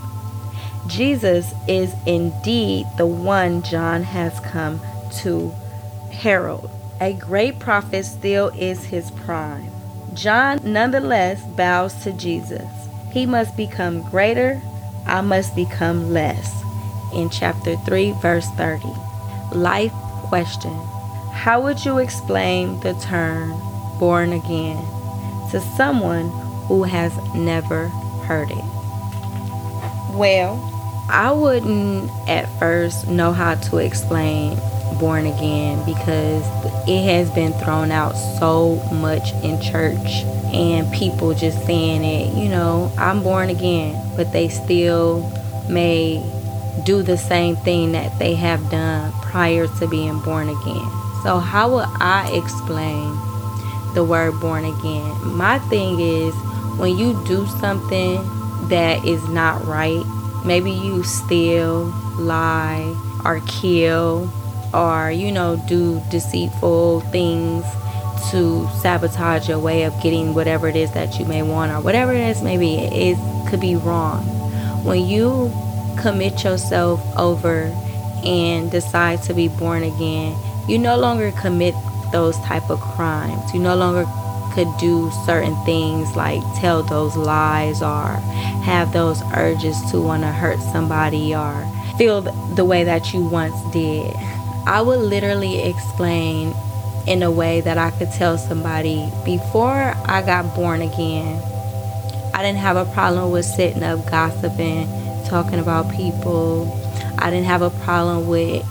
Jesus 0.87 1.53
is 1.67 1.93
indeed 2.05 2.85
the 2.97 3.07
one 3.07 3.63
John 3.63 4.03
has 4.03 4.39
come 4.41 4.79
to 5.21 5.49
herald. 6.11 6.69
A 7.01 7.13
great 7.13 7.59
prophet 7.59 8.05
still 8.05 8.49
is 8.49 8.85
his 8.85 9.09
prime. 9.11 9.71
John 10.13 10.59
nonetheless 10.63 11.43
bows 11.55 11.95
to 12.03 12.11
Jesus. 12.11 12.69
He 13.11 13.25
must 13.25 13.57
become 13.57 14.07
greater, 14.09 14.61
I 15.07 15.21
must 15.21 15.55
become 15.55 16.13
less. 16.13 16.53
In 17.13 17.29
chapter 17.29 17.77
3, 17.77 18.11
verse 18.21 18.47
30. 18.51 18.87
Life 19.53 19.91
question 20.27 20.73
How 21.31 21.61
would 21.61 21.83
you 21.83 21.97
explain 21.97 22.79
the 22.81 22.93
term 22.95 23.51
born 23.99 24.33
again 24.33 24.83
to 25.53 25.61
someone 25.61 26.29
who 26.67 26.83
has 26.83 27.15
never 27.35 27.87
heard 28.27 28.49
it? 28.49 28.63
Well, 30.09 30.57
I 31.09 31.31
wouldn't 31.31 32.09
at 32.27 32.49
first 32.57 33.07
know 33.07 33.31
how 33.31 33.55
to 33.55 33.77
explain 33.77 34.57
born 34.99 35.27
again 35.27 35.83
because 35.85 36.43
it 36.87 37.03
has 37.03 37.29
been 37.31 37.53
thrown 37.53 37.91
out 37.91 38.13
so 38.39 38.75
much 38.91 39.31
in 39.43 39.61
church 39.61 40.23
and 40.53 40.91
people 40.91 41.35
just 41.35 41.63
saying 41.65 42.03
it, 42.03 42.35
you 42.35 42.49
know, 42.49 42.91
I'm 42.97 43.21
born 43.21 43.49
again, 43.49 43.99
but 44.15 44.31
they 44.31 44.49
still 44.49 45.21
may 45.69 46.17
do 46.83 47.03
the 47.03 47.17
same 47.17 47.55
thing 47.57 47.91
that 47.91 48.17
they 48.17 48.33
have 48.35 48.71
done 48.71 49.11
prior 49.21 49.67
to 49.67 49.87
being 49.87 50.19
born 50.19 50.49
again. 50.49 50.89
So, 51.21 51.39
how 51.39 51.75
would 51.75 51.87
I 51.99 52.29
explain 52.33 53.15
the 53.93 54.03
word 54.03 54.39
born 54.39 54.65
again? 54.65 55.35
My 55.35 55.59
thing 55.59 55.99
is 55.99 56.33
when 56.77 56.97
you 56.97 57.21
do 57.25 57.45
something 57.47 58.21
that 58.69 59.05
is 59.05 59.27
not 59.29 59.65
right, 59.65 60.03
maybe 60.45 60.71
you 60.71 61.03
steal, 61.03 61.85
lie, 62.17 62.95
or 63.25 63.41
kill 63.47 64.31
or, 64.73 65.11
you 65.11 65.31
know, 65.31 65.61
do 65.67 66.01
deceitful 66.09 67.01
things 67.11 67.63
to 68.31 68.67
sabotage 68.81 69.47
your 69.49 69.59
way 69.59 69.83
of 69.83 69.93
getting 70.01 70.33
whatever 70.33 70.67
it 70.67 70.75
is 70.75 70.91
that 70.93 71.19
you 71.19 71.25
may 71.25 71.43
want 71.43 71.71
or 71.71 71.81
whatever 71.81 72.13
it 72.13 72.21
is 72.21 72.41
maybe 72.41 72.75
it 72.77 73.17
could 73.47 73.59
be 73.59 73.75
wrong. 73.75 74.23
When 74.83 75.05
you 75.05 75.51
commit 75.99 76.43
yourself 76.43 77.01
over 77.17 77.71
and 78.25 78.71
decide 78.71 79.21
to 79.23 79.33
be 79.33 79.47
born 79.47 79.83
again, 79.83 80.35
you 80.67 80.77
no 80.77 80.97
longer 80.97 81.31
commit 81.31 81.75
those 82.13 82.39
type 82.39 82.69
of 82.69 82.79
crimes. 82.79 83.53
You 83.53 83.59
no 83.59 83.75
longer 83.75 84.05
could 84.53 84.69
do 84.77 85.11
certain 85.25 85.55
things 85.65 86.15
like 86.15 86.41
tell 86.55 86.83
those 86.83 87.17
lies 87.17 87.81
or 87.81 88.05
have 88.63 88.93
those 88.93 89.21
urges 89.35 89.81
to 89.91 89.99
want 89.99 90.21
to 90.21 90.31
hurt 90.31 90.59
somebody 90.59 91.35
or 91.35 91.67
feel 91.97 92.21
the 92.21 92.63
way 92.63 92.85
that 92.85 93.13
you 93.13 93.21
once 93.21 93.59
did. 93.73 94.15
I 94.65 94.81
would 94.81 94.99
literally 94.99 95.63
explain 95.63 96.53
in 97.07 97.23
a 97.23 97.31
way 97.31 97.61
that 97.61 97.77
I 97.77 97.91
could 97.91 98.11
tell 98.11 98.37
somebody 98.37 99.09
before 99.25 99.93
I 100.05 100.21
got 100.25 100.55
born 100.55 100.81
again, 100.81 101.41
I 102.33 102.41
didn't 102.41 102.59
have 102.59 102.77
a 102.77 102.85
problem 102.93 103.31
with 103.31 103.45
sitting 103.45 103.83
up 103.83 104.09
gossiping, 104.09 104.87
talking 105.25 105.59
about 105.59 105.91
people. 105.91 106.79
I 107.17 107.29
didn't 107.29 107.45
have 107.45 107.61
a 107.61 107.71
problem 107.71 108.27
with 108.27 108.65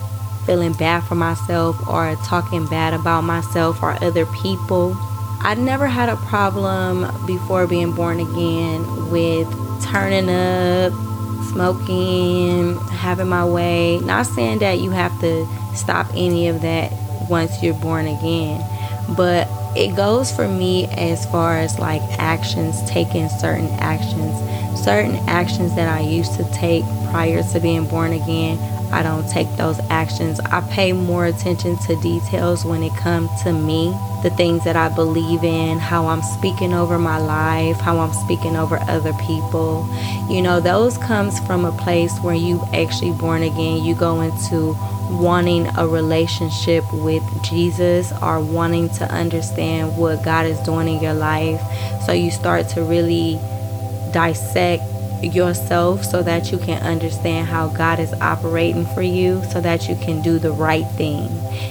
feeling 0.47 0.73
bad 0.73 1.05
for 1.05 1.15
myself 1.15 1.77
or 1.89 2.17
talking 2.25 2.67
bad 2.67 2.95
about 2.95 3.23
myself 3.23 3.83
or 3.83 3.93
other 4.03 4.27
people. 4.27 4.97
I 5.41 5.55
never 5.57 5.87
had 5.87 6.09
a 6.09 6.17
problem 6.17 7.27
before 7.27 7.67
being 7.67 7.93
born 7.93 8.21
again 8.21 9.11
with 9.11 9.49
turning 9.83 10.29
up, 10.29 10.93
smoking, 11.51 12.79
having 12.89 13.29
my 13.29 13.45
way. 13.45 13.99
Not 13.99 14.27
saying 14.27 14.61
that 14.61 14.79
you 14.79 14.91
have 14.91 15.19
to 15.21 15.47
stop 15.75 16.07
any 16.15 16.49
of 16.49 16.63
that 16.63 16.93
once 17.29 17.63
you're 17.63 17.75
born 17.75 18.07
again. 18.07 18.65
But 19.17 19.49
it 19.77 19.97
goes 19.97 20.31
for 20.31 20.47
me 20.47 20.87
as 20.87 21.27
far 21.27 21.59
as 21.59 21.79
like 21.79 22.03
actions, 22.19 22.83
taking 22.89 23.29
certain 23.29 23.71
actions, 23.81 24.81
certain 24.81 25.17
actions 25.29 25.75
that 25.77 25.89
I 25.89 26.01
used 26.01 26.35
to 26.35 26.45
take 26.53 26.85
prior 27.11 27.43
to 27.43 27.61
being 27.61 27.87
born 27.87 28.13
again. 28.13 28.59
I 28.93 29.03
don't 29.03 29.29
take 29.29 29.49
those 29.57 29.81
actions. 29.91 30.39
I 30.41 30.61
pay 30.61 30.93
more 30.93 31.27
attention 31.27 31.79
to 31.79 31.97
details 31.97 32.65
when 32.65 32.83
it 32.83 32.95
comes 32.95 33.31
to 33.43 33.53
me, 33.53 33.97
the 34.23 34.31
things 34.31 34.65
that 34.65 34.77
I 34.77 34.89
believe 34.89 35.43
in, 35.43 35.79
how 35.79 36.07
I'm 36.07 36.23
speaking 36.23 36.75
over 36.75 36.99
my 36.99 37.19
life, 37.19 37.79
how 37.79 37.99
I'm 37.99 38.13
speaking 38.13 38.55
over 38.55 38.79
other 38.83 39.15
people. 39.15 39.89
You 40.29 40.43
know, 40.43 40.61
those 40.61 40.99
comes 40.99 41.41
from 41.41 41.65
a 41.65 41.73
place 41.73 42.19
where 42.21 42.35
you 42.35 42.63
actually 42.75 43.13
born 43.13 43.43
again. 43.43 43.83
You 43.83 43.95
go 43.95 44.21
into 44.21 44.77
wanting 45.11 45.67
a 45.77 45.87
relationship 45.87 46.85
with 46.93 47.23
Jesus 47.43 48.13
or 48.23 48.41
wanting 48.41 48.89
to 48.91 49.05
understand 49.11 49.97
what 49.97 50.23
God 50.23 50.47
is 50.47 50.59
doing 50.61 50.89
in 50.89 51.03
your 51.03 51.15
life. 51.15 51.61
So 52.05 52.13
you 52.13 52.31
start 52.31 52.69
to 52.71 52.83
really 52.83 53.39
dissect 54.13 54.92
yourself 55.23 56.05
so 56.05 56.23
that 56.23 56.51
you 56.51 56.59
can 56.59 56.83
understand 56.83 57.47
how 57.47 57.69
God 57.69 57.99
is 57.99 58.13
operating 58.15 58.87
for 58.87 59.03
you 59.03 59.43
so 59.51 59.61
that 59.61 59.89
you 59.89 59.97
can 59.97 60.21
do 60.23 60.39
the 60.39 60.51
right 60.51 60.87
thing. 60.93 61.29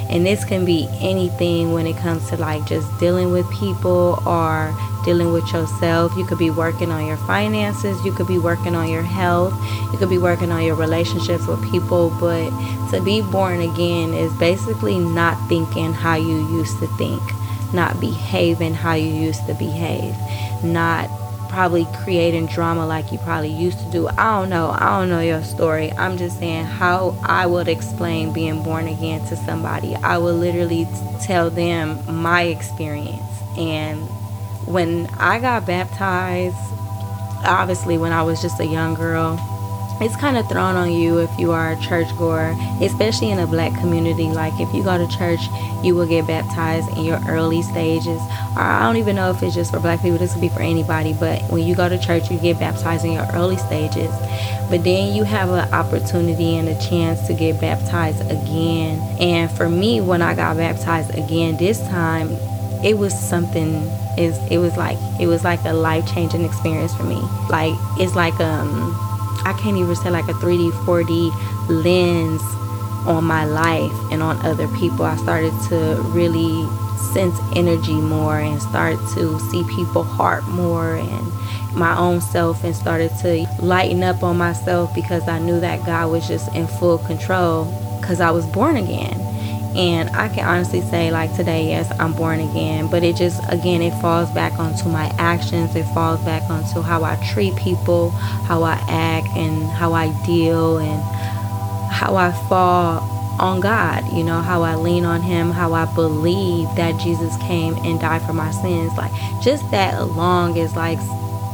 And 0.10 0.26
this 0.26 0.44
can 0.44 0.66
be 0.66 0.88
anything 1.00 1.74
when 1.74 1.88
it 1.88 1.98
comes 1.98 2.30
to 2.30 2.38
like 2.38 2.66
just 2.66 2.88
dealing 3.00 3.32
with 3.32 3.50
people 3.52 4.22
or 4.26 4.76
dealing 5.04 5.32
with 5.32 5.52
yourself. 5.52 6.16
You 6.16 6.26
could 6.26 6.38
be 6.38 6.50
working 6.50 6.92
on 6.92 7.06
your 7.06 7.18
finances, 7.18 8.04
you 8.06 8.12
could 8.12 8.28
be 8.28 8.38
working 8.38 8.76
on 8.76 8.90
your 8.90 9.04
health, 9.04 9.54
you 9.92 9.98
could 9.98 10.10
be 10.10 10.18
working 10.18 10.52
on 10.52 10.64
your 10.64 10.76
relationships 10.76 11.48
with 11.48 11.62
people. 11.72 12.10
But 12.20 12.50
to 12.92 13.02
be 13.02 13.22
born 13.22 13.62
again 13.62 14.14
is 14.14 14.34
basically 14.34 15.00
not 15.00 15.38
thinking 15.50 15.94
how 15.94 16.16
you 16.16 16.48
used 16.50 16.80
to 16.80 16.88
think, 16.98 17.22
not 17.74 18.00
behaving 18.00 18.74
how 18.74 18.94
you 18.94 19.10
used 19.10 19.46
to 19.48 19.54
behave, 19.54 20.16
not 20.64 21.10
probably 21.52 21.86
creating 22.04 22.48
drama 22.48 22.88
like 22.88 23.12
you 23.12 23.18
probably 23.20 23.52
used 23.52 23.78
to 23.80 23.92
do. 23.92 24.08
I 24.08 24.40
don't 24.40 24.50
know. 24.50 24.70
I 24.70 24.98
don't 24.98 25.10
know 25.10 25.20
your 25.20 25.44
story. 25.44 25.92
I'm 25.92 26.18
just 26.18 26.40
saying 26.40 26.64
how 26.66 27.18
I 27.24 27.46
would 27.46 27.68
explain 27.68 28.32
being 28.32 28.64
born 28.64 28.88
again 28.88 29.26
to 29.28 29.36
somebody. 29.36 29.96
I 29.98 30.18
would 30.18 30.36
literally 30.36 30.88
tell 31.22 31.50
them 31.50 32.00
my 32.08 32.44
experience. 32.44 33.22
And 33.58 34.00
when 34.66 35.08
I 35.20 35.40
got 35.40 35.68
baptized, 35.68 36.56
obviously 37.44 37.98
when 37.98 38.14
I 38.14 38.24
was 38.24 38.42
just 38.42 38.62
a 38.62 38.66
young 38.66 38.94
girl, 38.94 39.38
it's 40.02 40.16
kind 40.16 40.38
of 40.38 40.50
thrown 40.50 40.76
on 40.76 40.92
you 40.92 41.20
if 41.20 41.40
you 41.40 41.52
are 41.52 41.72
a 41.74 41.80
church 41.80 42.08
goer, 42.18 42.56
especially 42.82 43.30
in 43.30 43.40
a 43.40 43.48
black 43.48 43.74
community. 43.80 44.26
Like 44.26 44.54
if 44.60 44.74
you 44.74 44.84
go 44.84 44.98
to 44.98 45.08
church, 45.08 45.40
you 45.84 45.96
will 45.96 46.08
get 46.08 46.26
baptized 46.28 46.90
in 46.98 47.06
your 47.06 47.20
early 47.28 47.62
stages. 47.62 48.20
Or 48.56 48.62
I 48.64 48.84
don't 48.84 48.98
even 48.98 49.16
know 49.16 49.30
if 49.30 49.44
it's 49.44 49.54
just 49.54 49.72
for 49.72 49.80
black 49.80 50.02
people, 50.02 50.18
this 50.18 50.34
could 50.34 50.42
be 50.42 50.50
for 50.50 50.62
anybody, 50.62 51.14
but 51.14 51.42
when 51.52 51.66
you 51.66 51.76
go 51.76 51.88
to 51.88 52.00
church, 52.00 52.32
you 52.32 52.40
get 52.40 52.60
baptized 52.60 53.06
in 53.06 53.12
your 53.12 53.28
early 53.34 53.58
stages. 53.58 54.12
But 54.70 54.84
then 54.84 55.14
you 55.14 55.24
have 55.24 55.50
an 55.50 55.72
opportunity 55.74 56.58
and 56.58 56.68
a 56.68 56.80
chance 56.82 57.28
to 57.28 57.34
get 57.34 57.62
baptized 57.62 58.22
again. 58.22 59.00
And 59.20 59.52
for 59.52 59.70
me, 59.70 60.02
when 60.02 60.22
I 60.22 60.34
got 60.34 60.58
baptized 60.58 61.14
again 61.14 61.58
this 61.58 61.80
time, 61.90 62.32
it 62.84 62.98
was 62.98 63.18
something 63.18 63.88
is 64.18 64.38
it 64.52 64.58
was 64.58 64.76
like 64.76 64.98
it 65.20 65.28
was 65.28 65.44
like 65.44 65.64
a 65.66 65.74
life-changing 65.74 66.44
experience 66.44 66.96
for 66.96 67.04
me. 67.04 67.22
Like 67.50 67.74
it's 68.00 68.16
like 68.16 68.40
um 68.40 69.11
I 69.46 69.54
can't 69.54 69.78
even 69.78 69.96
say 69.96 70.10
like 70.10 70.28
a 70.28 70.34
3D, 70.34 70.72
4D 70.86 71.32
lens 71.84 72.42
on 73.08 73.24
my 73.24 73.46
life 73.46 73.92
and 74.12 74.22
on 74.22 74.44
other 74.46 74.68
people. 74.78 75.06
I 75.06 75.16
started 75.18 75.54
to 75.70 76.02
really 76.08 76.68
sense 77.14 77.40
energy 77.56 77.96
more 77.96 78.40
and 78.40 78.62
start 78.62 78.98
to 79.16 79.40
see 79.50 79.64
people 79.64 80.04
heart 80.04 80.48
more 80.48 80.96
and 80.96 81.32
my 81.76 81.98
own 81.98 82.22
self 82.22 82.64
and 82.64 82.76
started 82.76 83.12
to 83.22 83.48
lighten 83.60 84.04
up 84.04 84.24
on 84.24 84.38
myself 84.38 84.94
because 84.94 85.28
I 85.28 85.40
knew 85.40 85.60
that 85.60 85.86
God 85.86 86.12
was 86.12 86.28
just 86.28 86.54
in 86.56 86.68
full 86.68 86.98
control 87.00 87.66
because 88.00 88.22
I 88.22 88.32
was 88.32 88.46
born 88.46 88.78
again. 88.78 89.31
And 89.76 90.10
I 90.10 90.28
can 90.28 90.46
honestly 90.46 90.82
say, 90.82 91.12
like 91.12 91.34
today, 91.36 91.70
yes, 91.70 91.92
I'm 92.00 92.14
born 92.14 92.40
again. 92.40 92.88
But 92.88 93.04
it 93.04 93.16
just, 93.16 93.42
again, 93.50 93.82
it 93.82 93.92
falls 94.02 94.30
back 94.32 94.60
onto 94.60 94.90
my 94.90 95.06
actions. 95.18 95.76
It 95.76 95.86
falls 95.94 96.20
back 96.26 96.50
onto 96.50 96.82
how 96.82 97.04
I 97.04 97.16
treat 97.32 97.56
people, 97.56 98.10
how 98.10 98.64
I 98.64 98.74
act, 98.90 99.28
and 99.36 99.70
how 99.70 99.94
I 99.94 100.12
deal, 100.26 100.78
and 100.78 101.02
how 101.92 102.16
I 102.16 102.32
fall 102.50 103.02
on 103.40 103.62
God. 103.62 104.12
You 104.12 104.24
know, 104.24 104.42
how 104.42 104.64
I 104.64 104.76
lean 104.76 105.06
on 105.06 105.22
Him, 105.22 105.52
how 105.52 105.74
I 105.74 105.86
believe 105.96 106.68
that 106.76 107.00
Jesus 107.00 107.36
came 107.38 107.76
and 107.86 108.00
died 108.00 108.22
for 108.24 108.34
my 108.34 108.52
sins. 108.52 108.98
Like, 108.98 109.12
just 109.42 109.70
that 109.72 109.98
along 109.98 110.58
is 110.58 110.76
like, 110.76 111.00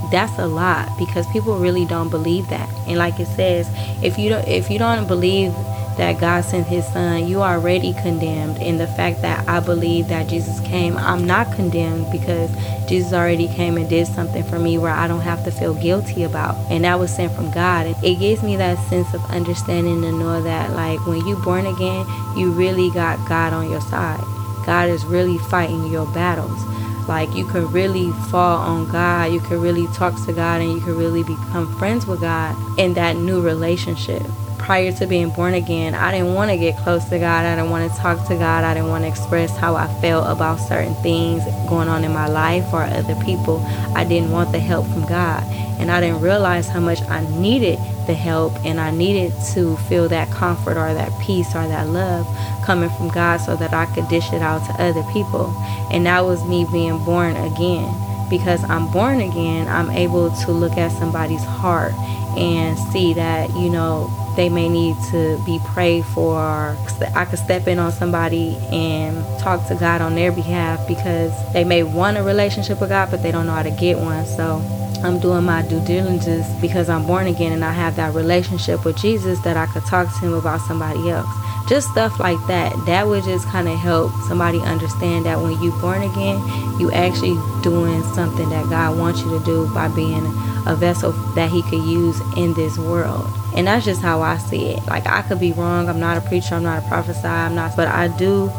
that's 0.09 0.39
a 0.39 0.47
lot 0.47 0.97
because 0.97 1.27
people 1.27 1.57
really 1.57 1.85
don't 1.85 2.09
believe 2.09 2.47
that. 2.49 2.69
And 2.87 2.97
like 2.97 3.19
it 3.19 3.27
says, 3.27 3.69
if 4.01 4.17
you 4.17 4.29
don't, 4.29 4.47
if 4.47 4.69
you 4.69 4.79
don't 4.79 5.07
believe 5.07 5.53
that 5.97 6.19
God 6.19 6.41
sent 6.41 6.67
his 6.67 6.85
son, 6.87 7.27
you 7.27 7.41
are 7.41 7.55
already 7.55 7.93
condemned. 7.93 8.61
In 8.61 8.77
the 8.77 8.87
fact 8.87 9.21
that 9.23 9.47
I 9.47 9.59
believe 9.59 10.07
that 10.07 10.29
Jesus 10.29 10.59
came, 10.61 10.95
I'm 10.97 11.25
not 11.25 11.53
condemned 11.53 12.11
because 12.11 12.49
Jesus 12.87 13.13
already 13.13 13.47
came 13.47 13.77
and 13.77 13.89
did 13.89 14.07
something 14.07 14.43
for 14.43 14.59
me 14.59 14.77
where 14.77 14.93
I 14.93 15.07
don't 15.07 15.21
have 15.21 15.43
to 15.45 15.51
feel 15.51 15.73
guilty 15.73 16.23
about. 16.23 16.55
And 16.71 16.83
that 16.83 16.99
was 16.99 17.13
sent 17.13 17.33
from 17.33 17.51
God. 17.51 17.95
It 18.03 18.19
gives 18.19 18.43
me 18.43 18.55
that 18.57 18.77
sense 18.89 19.13
of 19.13 19.23
understanding 19.31 20.01
to 20.03 20.11
know 20.11 20.41
that 20.43 20.71
like 20.71 21.05
when 21.07 21.25
you 21.25 21.35
born 21.37 21.65
again, 21.65 22.05
you 22.37 22.51
really 22.51 22.91
got 22.91 23.27
God 23.27 23.53
on 23.53 23.69
your 23.69 23.81
side. 23.81 24.21
God 24.65 24.89
is 24.89 25.03
really 25.05 25.37
fighting 25.37 25.91
your 25.91 26.05
battles 26.13 26.63
like 27.07 27.33
you 27.33 27.47
can 27.47 27.65
really 27.71 28.11
fall 28.29 28.57
on 28.57 28.91
God, 28.91 29.31
you 29.31 29.39
can 29.39 29.61
really 29.61 29.87
talk 29.93 30.13
to 30.25 30.33
God, 30.33 30.59
and 30.59 30.73
you 30.73 30.81
can 30.81 30.97
really 30.97 31.23
become 31.23 31.73
friends 31.77 32.05
with 32.05 32.19
God 32.19 32.53
in 32.77 32.93
that 32.95 33.15
new 33.15 33.41
relationship 33.41 34.23
prior 34.67 34.91
to 34.91 35.07
being 35.07 35.29
born 35.29 35.53
again, 35.53 35.95
I 35.95 36.11
didn't 36.11 36.33
want 36.33 36.51
to 36.51 36.57
get 36.57 36.75
close 36.75 37.05
to 37.05 37.17
God. 37.17 37.45
I 37.45 37.55
didn't 37.55 37.69
want 37.69 37.89
to 37.89 37.97
talk 37.97 38.27
to 38.27 38.35
God. 38.35 38.65
I 38.65 38.73
didn't 38.73 38.89
want 38.89 39.05
to 39.05 39.07
express 39.07 39.55
how 39.55 39.75
I 39.75 39.87
felt 40.01 40.29
about 40.29 40.57
certain 40.57 40.93
things 40.95 41.41
going 41.69 41.87
on 41.87 42.03
in 42.03 42.11
my 42.11 42.27
life 42.27 42.73
or 42.73 42.81
other 42.83 43.15
people. 43.23 43.65
I 43.95 44.03
didn't 44.03 44.29
want 44.29 44.51
the 44.51 44.59
help 44.59 44.85
from 44.87 45.05
God. 45.05 45.41
And 45.79 45.89
I 45.89 46.01
didn't 46.01 46.19
realize 46.19 46.67
how 46.67 46.81
much 46.81 47.01
I 47.03 47.25
needed 47.39 47.79
the 48.07 48.13
help 48.13 48.57
and 48.65 48.77
I 48.77 48.91
needed 48.91 49.31
to 49.53 49.77
feel 49.87 50.09
that 50.09 50.29
comfort 50.31 50.75
or 50.75 50.93
that 50.93 51.17
peace 51.21 51.55
or 51.55 51.65
that 51.65 51.87
love 51.87 52.27
coming 52.65 52.89
from 52.89 53.07
God 53.07 53.37
so 53.37 53.55
that 53.55 53.73
I 53.73 53.85
could 53.85 54.09
dish 54.09 54.33
it 54.33 54.41
out 54.41 54.65
to 54.65 54.83
other 54.83 55.03
people. 55.13 55.47
And 55.93 56.05
that 56.07 56.25
was 56.25 56.43
me 56.43 56.65
being 56.73 57.01
born 57.05 57.37
again. 57.37 57.89
Because 58.29 58.69
I'm 58.69 58.91
born 58.91 59.21
again, 59.21 59.69
I'm 59.69 59.89
able 59.91 60.29
to 60.29 60.51
look 60.51 60.73
at 60.73 60.91
somebody's 60.91 61.45
heart 61.45 61.93
and 62.35 62.77
see 62.77 63.13
that, 63.13 63.49
you 63.51 63.69
know, 63.69 64.11
they 64.37 64.47
may 64.47 64.69
need 64.69 64.95
to 65.11 65.41
be 65.45 65.59
prayed 65.73 66.05
for. 66.05 66.77
I 67.15 67.25
could 67.25 67.39
step 67.39 67.67
in 67.67 67.79
on 67.79 67.91
somebody 67.91 68.55
and 68.71 69.17
talk 69.39 69.67
to 69.67 69.75
God 69.75 69.99
on 69.99 70.15
their 70.15 70.31
behalf 70.31 70.87
because 70.87 71.33
they 71.53 71.63
may 71.63 71.83
want 71.83 72.17
a 72.17 72.23
relationship 72.23 72.79
with 72.79 72.89
God, 72.89 73.11
but 73.11 73.23
they 73.23 73.31
don't 73.31 73.47
know 73.47 73.53
how 73.53 73.63
to 73.63 73.71
get 73.71 73.97
one. 73.97 74.25
So 74.25 74.61
I'm 75.03 75.19
doing 75.19 75.43
my 75.43 75.63
due 75.63 75.83
diligence 75.83 76.47
because 76.61 76.87
I'm 76.87 77.05
born 77.05 77.27
again 77.27 77.51
and 77.51 77.65
I 77.65 77.71
have 77.71 77.95
that 77.97 78.13
relationship 78.13 78.85
with 78.85 78.95
Jesus 78.97 79.39
that 79.39 79.57
I 79.57 79.65
could 79.65 79.85
talk 79.85 80.07
to 80.07 80.19
him 80.19 80.33
about 80.33 80.61
somebody 80.61 81.09
else. 81.09 81.27
Just 81.67 81.89
stuff 81.89 82.19
like 82.19 82.39
that. 82.47 82.73
That 82.85 83.07
would 83.07 83.23
just 83.23 83.47
kind 83.47 83.67
of 83.67 83.77
help 83.77 84.11
somebody 84.27 84.59
understand 84.59 85.25
that 85.25 85.39
when 85.39 85.61
you're 85.61 85.81
born 85.81 86.03
again, 86.03 86.39
you 86.79 86.91
actually 86.93 87.35
doing 87.61 88.03
something 88.13 88.49
that 88.49 88.69
God 88.69 88.97
wants 88.97 89.19
you 89.21 89.37
to 89.37 89.43
do 89.43 89.67
by 89.73 89.87
being 89.89 90.23
a 90.67 90.75
vessel 90.75 91.11
that 91.35 91.49
he 91.49 91.61
could 91.63 91.83
use 91.83 92.19
in 92.35 92.53
this 92.53 92.77
world. 92.77 93.27
And 93.55 93.67
that's 93.67 93.85
just 93.85 94.01
how 94.01 94.21
I 94.21 94.37
see 94.37 94.69
it. 94.69 94.85
Like 94.85 95.07
I 95.07 95.21
could 95.23 95.39
be 95.39 95.53
wrong. 95.53 95.89
I'm 95.89 95.99
not 95.99 96.17
a 96.17 96.21
preacher. 96.21 96.55
I'm 96.55 96.63
not 96.63 96.83
a 96.83 96.87
prophesy. 96.87 97.27
I'm 97.27 97.55
not. 97.55 97.75
But 97.75 97.87
I 97.87 98.07
do 98.09 98.51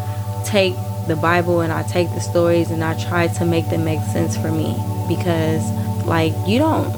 take 0.45 0.75
the 1.07 1.17
Bible 1.17 1.61
and 1.61 1.73
I 1.73 1.83
take 1.83 2.11
the 2.11 2.21
stories 2.21 2.71
and 2.71 2.83
I 2.83 2.99
try 3.09 3.29
to 3.29 3.45
make 3.45 3.69
them 3.71 3.85
make 3.85 4.01
sense 4.01 4.37
for 4.37 4.51
me 4.51 4.77
because 5.09 5.71
like 6.05 6.35
you 6.47 6.59
don't 6.59 6.95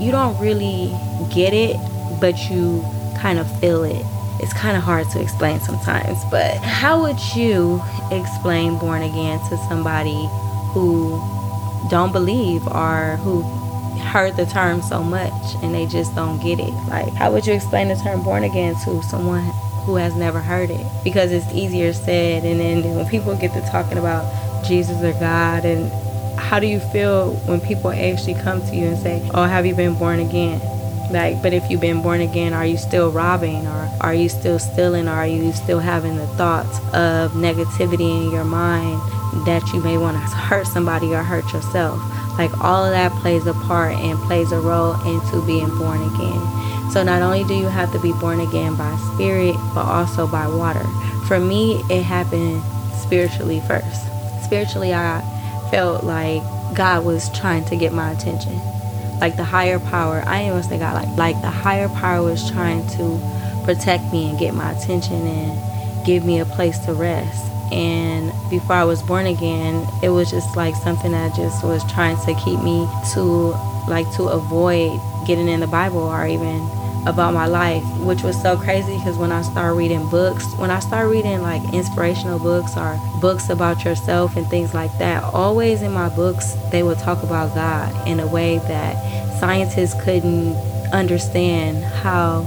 you 0.00 0.10
don't 0.10 0.38
really 0.40 0.92
get 1.32 1.54
it, 1.54 1.76
but 2.20 2.50
you 2.50 2.84
kind 3.16 3.38
of 3.38 3.60
feel 3.60 3.84
it. 3.84 4.04
It's 4.40 4.52
kind 4.52 4.76
of 4.76 4.82
hard 4.82 5.08
to 5.10 5.20
explain 5.20 5.60
sometimes, 5.60 6.18
but 6.30 6.56
how 6.58 7.00
would 7.02 7.20
you 7.34 7.80
explain 8.10 8.78
born 8.78 9.02
again 9.02 9.38
to 9.48 9.56
somebody 9.68 10.28
who 10.72 11.22
don't 11.88 12.12
believe 12.12 12.66
or 12.68 13.16
who 13.22 13.42
heard 14.04 14.36
the 14.36 14.46
term 14.46 14.82
so 14.82 15.02
much 15.02 15.32
and 15.62 15.74
they 15.74 15.86
just 15.86 16.14
don't 16.14 16.38
get 16.40 16.60
it. 16.60 16.72
Like, 16.88 17.12
how 17.14 17.32
would 17.32 17.46
you 17.46 17.54
explain 17.54 17.88
the 17.88 17.96
term 17.96 18.22
born 18.22 18.44
again 18.44 18.74
to 18.84 19.02
someone 19.02 19.42
who 19.84 19.96
has 19.96 20.14
never 20.14 20.40
heard 20.40 20.70
it? 20.70 20.86
Because 21.02 21.32
it's 21.32 21.50
easier 21.52 21.92
said, 21.92 22.44
and 22.44 22.60
then 22.60 22.94
when 22.94 23.06
people 23.06 23.36
get 23.36 23.52
to 23.54 23.60
talking 23.70 23.98
about 23.98 24.24
Jesus 24.64 25.02
or 25.02 25.12
God, 25.18 25.64
and 25.64 25.90
how 26.38 26.58
do 26.58 26.66
you 26.66 26.80
feel 26.80 27.34
when 27.46 27.60
people 27.60 27.90
actually 27.90 28.34
come 28.34 28.60
to 28.66 28.76
you 28.76 28.86
and 28.86 28.98
say, 28.98 29.28
Oh, 29.34 29.44
have 29.44 29.66
you 29.66 29.74
been 29.74 29.94
born 29.94 30.20
again? 30.20 30.60
Like, 31.10 31.42
but 31.42 31.52
if 31.52 31.70
you've 31.70 31.80
been 31.80 32.02
born 32.02 32.20
again, 32.20 32.52
are 32.54 32.66
you 32.66 32.76
still 32.76 33.10
robbing 33.10 33.66
or 33.66 33.90
are 34.00 34.14
you 34.14 34.28
still 34.28 34.58
stealing 34.58 35.06
or 35.06 35.12
are 35.12 35.26
you 35.26 35.52
still 35.52 35.78
having 35.78 36.16
the 36.16 36.26
thoughts 36.28 36.78
of 36.94 37.32
negativity 37.32 38.24
in 38.26 38.32
your 38.32 38.44
mind 38.44 39.00
that 39.46 39.62
you 39.72 39.80
may 39.82 39.98
want 39.98 40.16
to 40.16 40.22
hurt 40.22 40.66
somebody 40.66 41.14
or 41.14 41.22
hurt 41.22 41.52
yourself? 41.52 42.00
Like 42.38 42.60
all 42.60 42.84
of 42.84 42.92
that 42.92 43.12
plays 43.20 43.46
a 43.46 43.54
part 43.54 43.94
and 43.94 44.18
plays 44.20 44.52
a 44.52 44.60
role 44.60 44.94
into 45.06 45.44
being 45.46 45.68
born 45.78 46.02
again. 46.14 46.90
So 46.90 47.02
not 47.02 47.22
only 47.22 47.44
do 47.44 47.54
you 47.54 47.66
have 47.66 47.92
to 47.92 47.98
be 48.00 48.12
born 48.12 48.40
again 48.40 48.76
by 48.76 48.94
spirit, 49.14 49.56
but 49.74 49.86
also 49.86 50.26
by 50.26 50.48
water. 50.48 50.84
For 51.26 51.38
me, 51.40 51.82
it 51.88 52.02
happened 52.02 52.62
spiritually 52.94 53.60
first. 53.60 54.06
Spiritually, 54.44 54.92
I 54.92 55.22
felt 55.70 56.04
like 56.04 56.42
God 56.74 57.04
was 57.04 57.30
trying 57.30 57.64
to 57.66 57.76
get 57.76 57.92
my 57.92 58.10
attention. 58.10 58.60
Like 59.20 59.36
the 59.36 59.44
higher 59.44 59.78
power, 59.78 60.22
I 60.26 60.42
ain't 60.42 60.52
gonna 60.52 60.62
say 60.62 60.78
God, 60.78 60.94
like, 60.94 61.16
like 61.16 61.40
the 61.40 61.50
higher 61.50 61.88
power 61.88 62.22
was 62.22 62.50
trying 62.50 62.86
to 62.90 63.20
protect 63.64 64.12
me 64.12 64.30
and 64.30 64.38
get 64.38 64.54
my 64.54 64.72
attention 64.72 65.26
and 65.26 66.06
give 66.06 66.24
me 66.24 66.40
a 66.40 66.44
place 66.44 66.78
to 66.80 66.92
rest 66.92 67.53
and 67.72 68.32
before 68.50 68.76
I 68.76 68.84
was 68.84 69.02
born 69.02 69.26
again, 69.26 69.86
it 70.02 70.10
was 70.10 70.30
just 70.30 70.56
like 70.56 70.74
something 70.74 71.12
that 71.12 71.34
just 71.34 71.64
was 71.64 71.82
trying 71.92 72.16
to 72.24 72.34
keep 72.34 72.60
me 72.60 72.88
to 73.12 73.20
like 73.88 74.10
to 74.16 74.24
avoid 74.24 75.00
getting 75.26 75.48
in 75.48 75.60
the 75.60 75.66
Bible 75.66 76.02
or 76.02 76.26
even 76.26 76.68
about 77.06 77.34
my 77.34 77.46
life, 77.46 77.84
which 77.98 78.22
was 78.22 78.40
so 78.40 78.56
crazy 78.56 78.96
because 78.96 79.18
when 79.18 79.30
I 79.30 79.42
started 79.42 79.74
reading 79.74 80.08
books, 80.08 80.46
when 80.56 80.70
I 80.70 80.80
started 80.80 81.08
reading 81.10 81.42
like 81.42 81.62
inspirational 81.74 82.38
books 82.38 82.76
or 82.76 82.98
books 83.20 83.50
about 83.50 83.84
yourself 83.84 84.36
and 84.36 84.46
things 84.46 84.72
like 84.72 84.96
that, 84.98 85.22
always 85.22 85.82
in 85.82 85.92
my 85.92 86.08
books 86.08 86.52
they 86.70 86.82
would 86.82 86.98
talk 86.98 87.22
about 87.22 87.54
God 87.54 88.08
in 88.08 88.20
a 88.20 88.26
way 88.26 88.58
that 88.58 89.38
scientists 89.38 90.00
couldn't 90.02 90.54
understand 90.92 91.84
how 91.84 92.40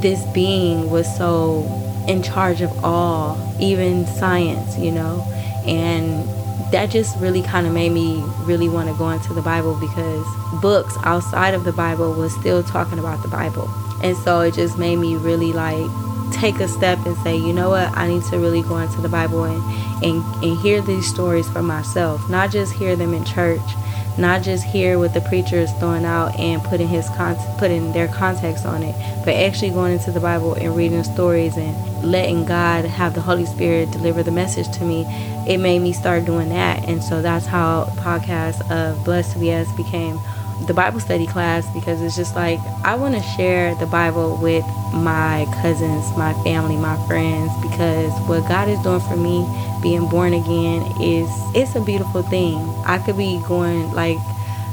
this 0.00 0.22
being 0.32 0.90
was 0.90 1.16
so 1.16 1.85
in 2.08 2.22
charge 2.22 2.60
of 2.60 2.84
all, 2.84 3.38
even 3.60 4.06
science, 4.06 4.78
you 4.78 4.92
know. 4.92 5.24
And 5.66 6.28
that 6.72 6.90
just 6.90 7.16
really 7.18 7.42
kind 7.42 7.66
of 7.66 7.72
made 7.72 7.92
me 7.92 8.22
really 8.40 8.68
want 8.68 8.88
to 8.88 8.94
go 8.96 9.10
into 9.10 9.32
the 9.34 9.42
Bible 9.42 9.78
because 9.78 10.26
books 10.60 10.96
outside 11.02 11.54
of 11.54 11.64
the 11.64 11.72
Bible 11.72 12.12
was 12.14 12.34
still 12.34 12.62
talking 12.62 12.98
about 12.98 13.22
the 13.22 13.28
Bible. 13.28 13.68
And 14.02 14.16
so 14.16 14.40
it 14.40 14.54
just 14.54 14.78
made 14.78 14.96
me 14.96 15.16
really 15.16 15.52
like 15.52 15.90
take 16.36 16.60
a 16.60 16.68
step 16.68 17.04
and 17.06 17.16
say, 17.18 17.36
you 17.36 17.52
know 17.52 17.70
what, 17.70 17.96
I 17.96 18.06
need 18.06 18.22
to 18.24 18.38
really 18.38 18.62
go 18.62 18.78
into 18.78 19.00
the 19.00 19.08
Bible 19.08 19.44
and, 19.44 20.04
and, 20.04 20.44
and 20.44 20.58
hear 20.58 20.80
these 20.82 21.06
stories 21.06 21.48
for 21.48 21.62
myself, 21.62 22.28
not 22.28 22.50
just 22.50 22.72
hear 22.74 22.96
them 22.96 23.14
in 23.14 23.24
church, 23.24 23.60
not 24.18 24.42
just 24.42 24.64
hear 24.64 24.98
what 24.98 25.12
the 25.14 25.20
preacher 25.22 25.56
is 25.56 25.70
throwing 25.74 26.04
out 26.04 26.38
and 26.38 26.62
putting 26.62 26.88
his 26.88 27.08
con- 27.10 27.36
putting 27.58 27.92
their 27.92 28.08
context 28.08 28.64
on 28.64 28.82
it, 28.82 28.94
but 29.24 29.34
actually 29.34 29.70
going 29.70 29.92
into 29.92 30.10
the 30.10 30.20
Bible 30.20 30.54
and 30.54 30.74
reading 30.74 31.04
stories 31.04 31.56
and 31.56 32.04
letting 32.04 32.44
God 32.44 32.84
have 32.84 33.14
the 33.14 33.20
Holy 33.20 33.46
Spirit 33.46 33.90
deliver 33.90 34.22
the 34.22 34.30
message 34.30 34.70
to 34.78 34.84
me. 34.84 35.04
It 35.46 35.58
made 35.58 35.80
me 35.80 35.92
start 35.92 36.24
doing 36.24 36.48
that, 36.48 36.88
and 36.88 37.02
so 37.02 37.20
that's 37.20 37.46
how 37.46 37.84
podcast 37.96 38.70
of 38.70 39.04
Blessed 39.04 39.34
to 39.34 39.38
Be 39.38 39.52
Us 39.52 39.70
became 39.76 40.18
the 40.62 40.74
Bible 40.74 41.00
study 41.00 41.26
class 41.26 41.68
because 41.74 42.00
it's 42.00 42.16
just 42.16 42.34
like 42.34 42.60
I 42.84 42.96
want 42.96 43.14
to 43.14 43.22
share 43.22 43.74
the 43.74 43.86
Bible 43.86 44.36
with 44.36 44.64
my 44.92 45.46
cousins, 45.60 46.16
my 46.16 46.32
family, 46.42 46.76
my 46.76 46.96
friends 47.06 47.52
because 47.60 48.12
what 48.28 48.48
God 48.48 48.68
is 48.68 48.80
doing 48.80 49.00
for 49.00 49.16
me 49.16 49.46
being 49.82 50.08
born 50.08 50.32
again 50.32 50.82
is 51.00 51.28
it's 51.54 51.74
a 51.76 51.80
beautiful 51.80 52.22
thing. 52.22 52.56
I 52.86 52.98
could 52.98 53.16
be 53.16 53.40
going 53.46 53.92
like 53.92 54.18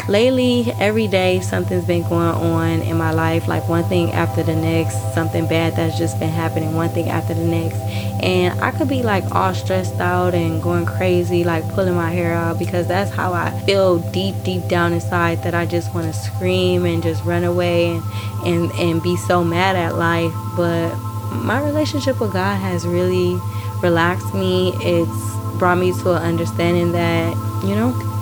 lately 0.08 0.72
every 0.80 1.08
day 1.08 1.40
something's 1.40 1.86
been 1.86 2.04
going 2.04 2.36
on 2.36 2.82
in 2.82 2.98
my 2.98 3.12
life 3.12 3.48
like 3.48 3.68
one 3.70 3.84
thing 3.86 4.12
after 4.12 4.44
the 4.44 4.56
next 4.56 4.98
something 5.14 5.48
bad 5.48 5.76
that's 5.76 5.98
just 5.98 6.20
been 6.20 6.30
happening 6.30 6.74
one 6.74 6.90
thing 6.90 7.10
after 7.10 7.34
the 7.34 7.46
next. 7.46 7.78
And 8.24 8.60
i 8.62 8.72
could 8.72 8.88
be 8.88 9.04
like 9.04 9.24
all 9.36 9.54
stressed 9.54 10.00
out 10.00 10.34
and 10.34 10.62
going 10.62 10.86
crazy 10.86 11.44
like 11.44 11.68
pulling 11.74 11.96
my 11.96 12.10
hair 12.12 12.34
out 12.34 12.60
because 12.60 12.88
that's 12.88 13.12
how 13.12 13.34
i 13.34 13.52
feel 13.62 14.00
deep 14.12 14.36
deep 14.44 14.68
down 14.68 14.94
inside 14.94 15.44
that 15.44 15.54
i 15.54 15.66
just 15.66 15.94
want 15.94 16.08
to 16.08 16.14
scream 16.14 16.86
and 16.86 17.04
just 17.04 17.24
run 17.24 17.44
away 17.44 17.92
and 17.96 18.04
and 18.46 18.72
and 18.74 19.02
be 19.02 19.16
so 19.16 19.44
mad 19.44 19.76
at 19.76 19.96
life. 19.96 20.34
But 20.56 20.96
my 21.32 21.62
relationship 21.62 22.20
with 22.20 22.34
god 22.34 22.56
has 22.56 22.86
really 22.86 23.40
relaxed 23.82 24.34
me. 24.34 24.74
It's 24.78 25.58
brought 25.58 25.78
me 25.78 25.92
to 25.92 26.14
an 26.14 26.24
understanding 26.24 26.92
that 26.94 27.36
you 27.64 27.76
know 27.76 28.13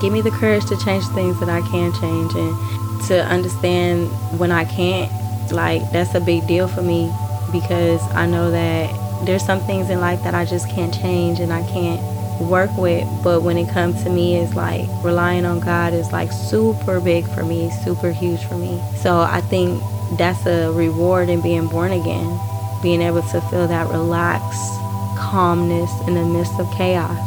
give 0.00 0.12
me 0.12 0.20
the 0.20 0.30
courage 0.30 0.64
to 0.66 0.76
change 0.78 1.04
things 1.08 1.38
that 1.40 1.48
I 1.48 1.60
can 1.60 1.92
change 1.92 2.34
and 2.34 3.02
to 3.08 3.24
understand 3.26 4.08
when 4.38 4.50
I 4.50 4.64
can't. 4.64 5.10
Like, 5.52 5.90
that's 5.90 6.14
a 6.14 6.20
big 6.20 6.46
deal 6.46 6.68
for 6.68 6.82
me 6.82 7.12
because 7.52 8.00
I 8.14 8.26
know 8.26 8.50
that 8.50 9.26
there's 9.26 9.44
some 9.44 9.60
things 9.60 9.90
in 9.90 10.00
life 10.00 10.22
that 10.22 10.34
I 10.34 10.44
just 10.44 10.68
can't 10.70 10.94
change 10.94 11.40
and 11.40 11.52
I 11.52 11.62
can't 11.68 12.00
work 12.40 12.70
with. 12.76 13.06
But 13.22 13.42
when 13.42 13.58
it 13.58 13.68
comes 13.68 14.02
to 14.04 14.10
me, 14.10 14.36
it's 14.36 14.54
like 14.54 14.88
relying 15.04 15.44
on 15.44 15.60
God 15.60 15.92
is 15.92 16.12
like 16.12 16.32
super 16.32 17.00
big 17.00 17.26
for 17.28 17.44
me, 17.44 17.70
super 17.84 18.10
huge 18.10 18.44
for 18.44 18.56
me. 18.56 18.80
So 18.96 19.20
I 19.20 19.40
think 19.42 19.82
that's 20.16 20.46
a 20.46 20.72
reward 20.72 21.28
in 21.28 21.40
being 21.40 21.68
born 21.68 21.92
again, 21.92 22.38
being 22.82 23.02
able 23.02 23.22
to 23.22 23.40
feel 23.42 23.68
that 23.68 23.88
relaxed 23.88 24.72
calmness 25.18 25.90
in 26.06 26.14
the 26.14 26.24
midst 26.24 26.58
of 26.58 26.70
chaos. 26.72 27.18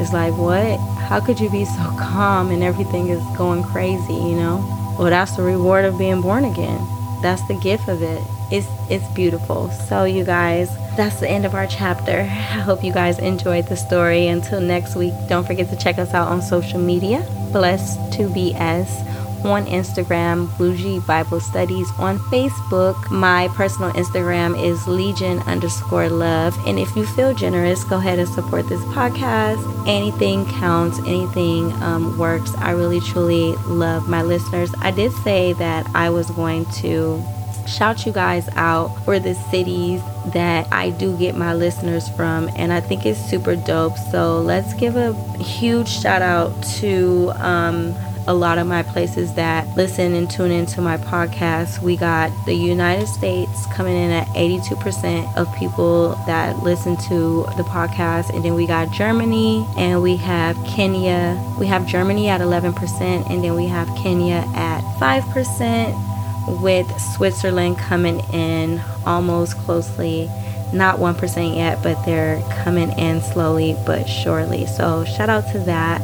It's 0.00 0.12
like, 0.12 0.34
what? 0.34 0.78
How 1.08 1.20
could 1.20 1.40
you 1.40 1.48
be 1.48 1.64
so 1.64 1.84
calm 1.98 2.50
and 2.50 2.62
everything 2.62 3.08
is 3.08 3.24
going 3.34 3.62
crazy, 3.62 4.12
you 4.12 4.36
know? 4.36 4.58
Well, 4.98 5.08
that's 5.08 5.36
the 5.36 5.42
reward 5.42 5.86
of 5.86 5.96
being 5.96 6.20
born 6.20 6.44
again. 6.44 6.86
That's 7.22 7.40
the 7.48 7.54
gift 7.54 7.88
of 7.88 8.02
it. 8.02 8.22
It's 8.50 8.68
it's 8.90 9.08
beautiful. 9.14 9.70
So 9.70 10.04
you 10.04 10.22
guys, 10.22 10.68
that's 10.98 11.18
the 11.18 11.28
end 11.30 11.46
of 11.46 11.54
our 11.54 11.66
chapter. 11.66 12.20
I 12.30 12.60
hope 12.60 12.84
you 12.84 12.92
guys 12.92 13.18
enjoyed 13.20 13.68
the 13.68 13.76
story. 13.76 14.26
Until 14.26 14.60
next 14.60 14.96
week, 14.96 15.14
don't 15.30 15.46
forget 15.46 15.70
to 15.70 15.76
check 15.76 15.98
us 15.98 16.12
out 16.12 16.28
on 16.28 16.42
social 16.42 16.78
media. 16.78 17.26
Blessed 17.52 18.12
to 18.12 18.28
be 18.28 18.54
as 18.56 19.02
on 19.44 19.66
Instagram, 19.66 20.46
Boujee 20.58 21.04
Bible 21.06 21.40
Studies 21.40 21.90
on 21.98 22.18
Facebook. 22.30 23.10
My 23.10 23.48
personal 23.48 23.90
Instagram 23.92 24.60
is 24.62 24.86
Legion 24.86 25.38
underscore 25.40 26.08
love. 26.08 26.56
And 26.66 26.78
if 26.78 26.94
you 26.96 27.06
feel 27.06 27.34
generous, 27.34 27.84
go 27.84 27.96
ahead 27.96 28.18
and 28.18 28.28
support 28.28 28.68
this 28.68 28.80
podcast. 28.86 29.58
Anything 29.86 30.46
counts, 30.46 30.98
anything 31.00 31.72
um, 31.82 32.16
works. 32.18 32.54
I 32.56 32.72
really 32.72 33.00
truly 33.00 33.54
love 33.66 34.08
my 34.08 34.22
listeners. 34.22 34.70
I 34.80 34.90
did 34.90 35.12
say 35.24 35.52
that 35.54 35.88
I 35.94 36.10
was 36.10 36.30
going 36.30 36.64
to 36.82 37.22
shout 37.68 38.06
you 38.06 38.12
guys 38.12 38.48
out 38.54 38.88
for 39.04 39.18
the 39.18 39.34
cities 39.34 40.00
that 40.32 40.66
I 40.72 40.90
do 40.90 41.16
get 41.16 41.36
my 41.36 41.54
listeners 41.54 42.08
from, 42.08 42.48
and 42.56 42.72
I 42.72 42.80
think 42.80 43.06
it's 43.06 43.20
super 43.20 43.56
dope. 43.56 43.96
So 44.10 44.40
let's 44.40 44.72
give 44.74 44.96
a 44.96 45.12
huge 45.38 45.88
shout 45.88 46.22
out 46.22 46.62
to 46.78 47.32
um, 47.36 47.94
a 48.28 48.34
lot 48.34 48.58
of 48.58 48.66
my 48.66 48.82
places 48.82 49.32
that 49.34 49.66
listen 49.74 50.14
and 50.14 50.30
tune 50.30 50.50
into 50.50 50.82
my 50.82 50.98
podcast. 50.98 51.80
We 51.80 51.96
got 51.96 52.30
the 52.44 52.54
United 52.54 53.06
States 53.06 53.66
coming 53.72 53.96
in 53.96 54.10
at 54.10 54.26
82% 54.28 55.34
of 55.34 55.52
people 55.56 56.10
that 56.26 56.62
listen 56.62 56.98
to 57.08 57.46
the 57.56 57.62
podcast. 57.62 58.28
And 58.34 58.44
then 58.44 58.54
we 58.54 58.66
got 58.66 58.92
Germany 58.92 59.66
and 59.78 60.02
we 60.02 60.16
have 60.16 60.62
Kenya. 60.66 61.42
We 61.58 61.66
have 61.68 61.86
Germany 61.86 62.28
at 62.28 62.42
11% 62.42 63.30
and 63.30 63.42
then 63.42 63.54
we 63.54 63.66
have 63.66 63.88
Kenya 63.96 64.44
at 64.54 64.82
5% 65.00 66.60
with 66.60 67.00
Switzerland 67.00 67.78
coming 67.78 68.20
in 68.34 68.82
almost 69.06 69.56
closely 69.56 70.30
not 70.72 70.98
1% 70.98 71.56
yet, 71.56 71.82
but 71.82 72.04
they're 72.04 72.40
coming 72.62 72.90
in 72.98 73.20
slowly 73.20 73.76
but 73.86 74.04
surely. 74.06 74.66
So, 74.66 75.04
shout 75.04 75.28
out 75.28 75.50
to 75.52 75.58
that. 75.60 76.02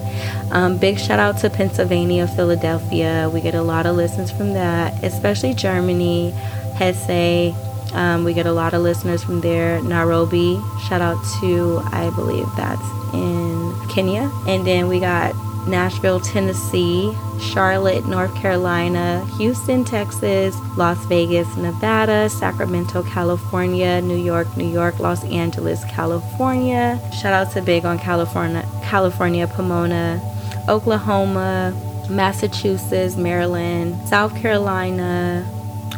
Um, 0.50 0.78
big 0.78 0.98
shout 0.98 1.18
out 1.18 1.38
to 1.38 1.50
Pennsylvania, 1.50 2.26
Philadelphia. 2.26 3.30
We 3.32 3.40
get 3.40 3.54
a 3.54 3.62
lot 3.62 3.86
of 3.86 3.96
listens 3.96 4.30
from 4.30 4.52
that, 4.54 5.02
especially 5.02 5.54
Germany, 5.54 6.30
Hesse. 6.76 7.54
Um, 7.92 8.24
we 8.24 8.34
get 8.34 8.46
a 8.46 8.52
lot 8.52 8.74
of 8.74 8.82
listeners 8.82 9.22
from 9.22 9.40
there. 9.40 9.80
Nairobi, 9.82 10.60
shout 10.88 11.00
out 11.00 11.18
to, 11.40 11.80
I 11.92 12.10
believe 12.14 12.46
that's 12.56 12.82
in 13.14 13.74
Kenya. 13.88 14.30
And 14.48 14.66
then 14.66 14.88
we 14.88 14.98
got 14.98 15.34
Nashville, 15.66 16.20
Tennessee, 16.20 17.16
Charlotte, 17.40 18.06
North 18.06 18.34
Carolina, 18.34 19.24
Houston, 19.38 19.84
Texas, 19.84 20.56
Las 20.76 20.98
Vegas, 21.06 21.56
Nevada, 21.56 22.28
Sacramento, 22.28 23.02
California, 23.02 24.00
New 24.00 24.16
York, 24.16 24.56
New 24.56 24.68
York, 24.68 24.98
Los 25.00 25.24
Angeles, 25.24 25.84
California. 25.84 27.00
Shout 27.12 27.32
out 27.32 27.52
to 27.52 27.62
Big 27.62 27.84
on 27.84 27.98
California, 27.98 28.66
California, 28.82 29.46
Pomona, 29.46 30.20
Oklahoma, 30.68 31.74
Massachusetts, 32.10 33.16
Maryland, 33.16 34.08
South 34.08 34.36
Carolina, 34.36 35.48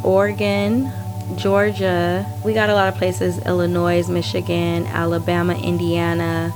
Oregon, 0.03 0.93
Georgia. 1.37 2.25
We 2.45 2.55
got 2.55 2.71
a 2.71 2.75
lot 2.75 2.89
of 2.89 2.95
places 2.95 3.39
Illinois, 3.45 4.09
Michigan, 4.09 4.87
Alabama, 4.87 5.55
Indiana, 5.55 6.53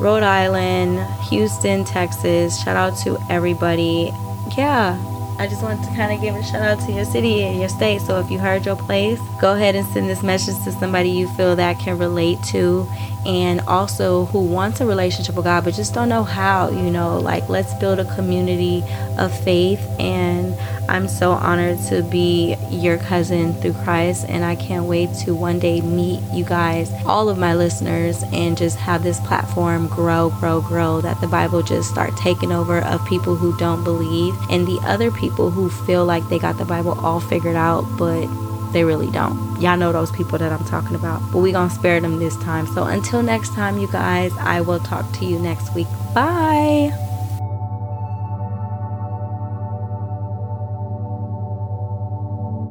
Rhode 0.00 0.22
Island, 0.22 0.98
Houston, 1.24 1.84
Texas. 1.84 2.62
Shout 2.62 2.74
out 2.76 2.96
to 2.98 3.18
everybody. 3.28 4.12
Yeah, 4.56 4.98
I 5.38 5.46
just 5.46 5.62
wanted 5.62 5.84
to 5.84 5.94
kind 5.94 6.12
of 6.12 6.20
give 6.20 6.34
a 6.34 6.42
shout 6.42 6.62
out 6.62 6.80
to 6.86 6.92
your 6.92 7.04
city 7.04 7.42
and 7.42 7.60
your 7.60 7.68
state. 7.68 8.00
So 8.00 8.18
if 8.18 8.30
you 8.30 8.38
heard 8.38 8.64
your 8.64 8.76
place, 8.76 9.20
go 9.40 9.52
ahead 9.52 9.74
and 9.74 9.86
send 9.86 10.08
this 10.08 10.22
message 10.22 10.62
to 10.64 10.72
somebody 10.72 11.10
you 11.10 11.28
feel 11.28 11.54
that 11.56 11.78
can 11.78 11.98
relate 11.98 12.42
to 12.44 12.88
and 13.26 13.60
also 13.62 14.24
who 14.26 14.40
wants 14.40 14.80
a 14.80 14.86
relationship 14.86 15.34
with 15.34 15.44
God 15.44 15.64
but 15.64 15.74
just 15.74 15.92
don't 15.92 16.08
know 16.08 16.24
how, 16.24 16.70
you 16.70 16.90
know, 16.90 17.18
like 17.18 17.48
let's 17.48 17.74
build 17.74 17.98
a 17.98 18.14
community 18.14 18.82
of 19.18 19.36
faith. 19.44 19.80
And 19.98 20.54
I'm 20.88 21.06
so 21.06 21.32
honored 21.32 21.78
to 21.88 22.02
be 22.02 22.56
your 22.70 22.98
cousin 22.98 23.52
through 23.54 23.74
Christ 23.74 24.26
and 24.28 24.44
I 24.44 24.56
can't 24.56 24.86
wait 24.86 25.12
to 25.24 25.34
one 25.34 25.58
day 25.58 25.80
meet 25.80 26.20
you 26.32 26.44
guys, 26.44 26.90
all 27.04 27.28
of 27.28 27.38
my 27.38 27.54
listeners 27.54 28.22
and 28.32 28.56
just 28.56 28.78
have 28.78 29.02
this 29.02 29.20
platform 29.20 29.86
grow, 29.88 30.30
grow, 30.30 30.60
grow 30.60 31.00
that 31.00 31.20
the 31.20 31.28
Bible 31.28 31.62
just 31.62 31.90
start 31.90 32.16
taking 32.16 32.52
over 32.52 32.80
of 32.80 33.04
people 33.06 33.36
who 33.36 33.56
don't 33.58 33.84
believe 33.84 34.34
and 34.50 34.66
the 34.66 34.80
other 34.82 35.10
people 35.10 35.50
who 35.50 35.68
feel 35.68 36.04
like 36.04 36.26
they 36.28 36.38
got 36.38 36.58
the 36.58 36.64
Bible 36.64 36.98
all 37.00 37.20
figured 37.20 37.56
out 37.56 37.84
but 37.98 38.26
they 38.72 38.84
really 38.84 39.10
don't. 39.10 39.60
Y'all 39.60 39.76
know 39.76 39.92
those 39.92 40.10
people 40.12 40.38
that 40.38 40.52
I'm 40.52 40.64
talking 40.64 40.94
about. 40.94 41.20
But 41.32 41.38
we 41.38 41.52
going 41.52 41.68
to 41.68 41.74
spare 41.74 42.00
them 42.00 42.18
this 42.18 42.36
time. 42.36 42.66
So 42.68 42.84
until 42.84 43.22
next 43.22 43.52
time, 43.54 43.78
you 43.78 43.88
guys, 43.88 44.32
I 44.38 44.60
will 44.60 44.80
talk 44.80 45.10
to 45.14 45.24
you 45.24 45.38
next 45.38 45.74
week. 45.74 45.88
Bye. 46.14 47.09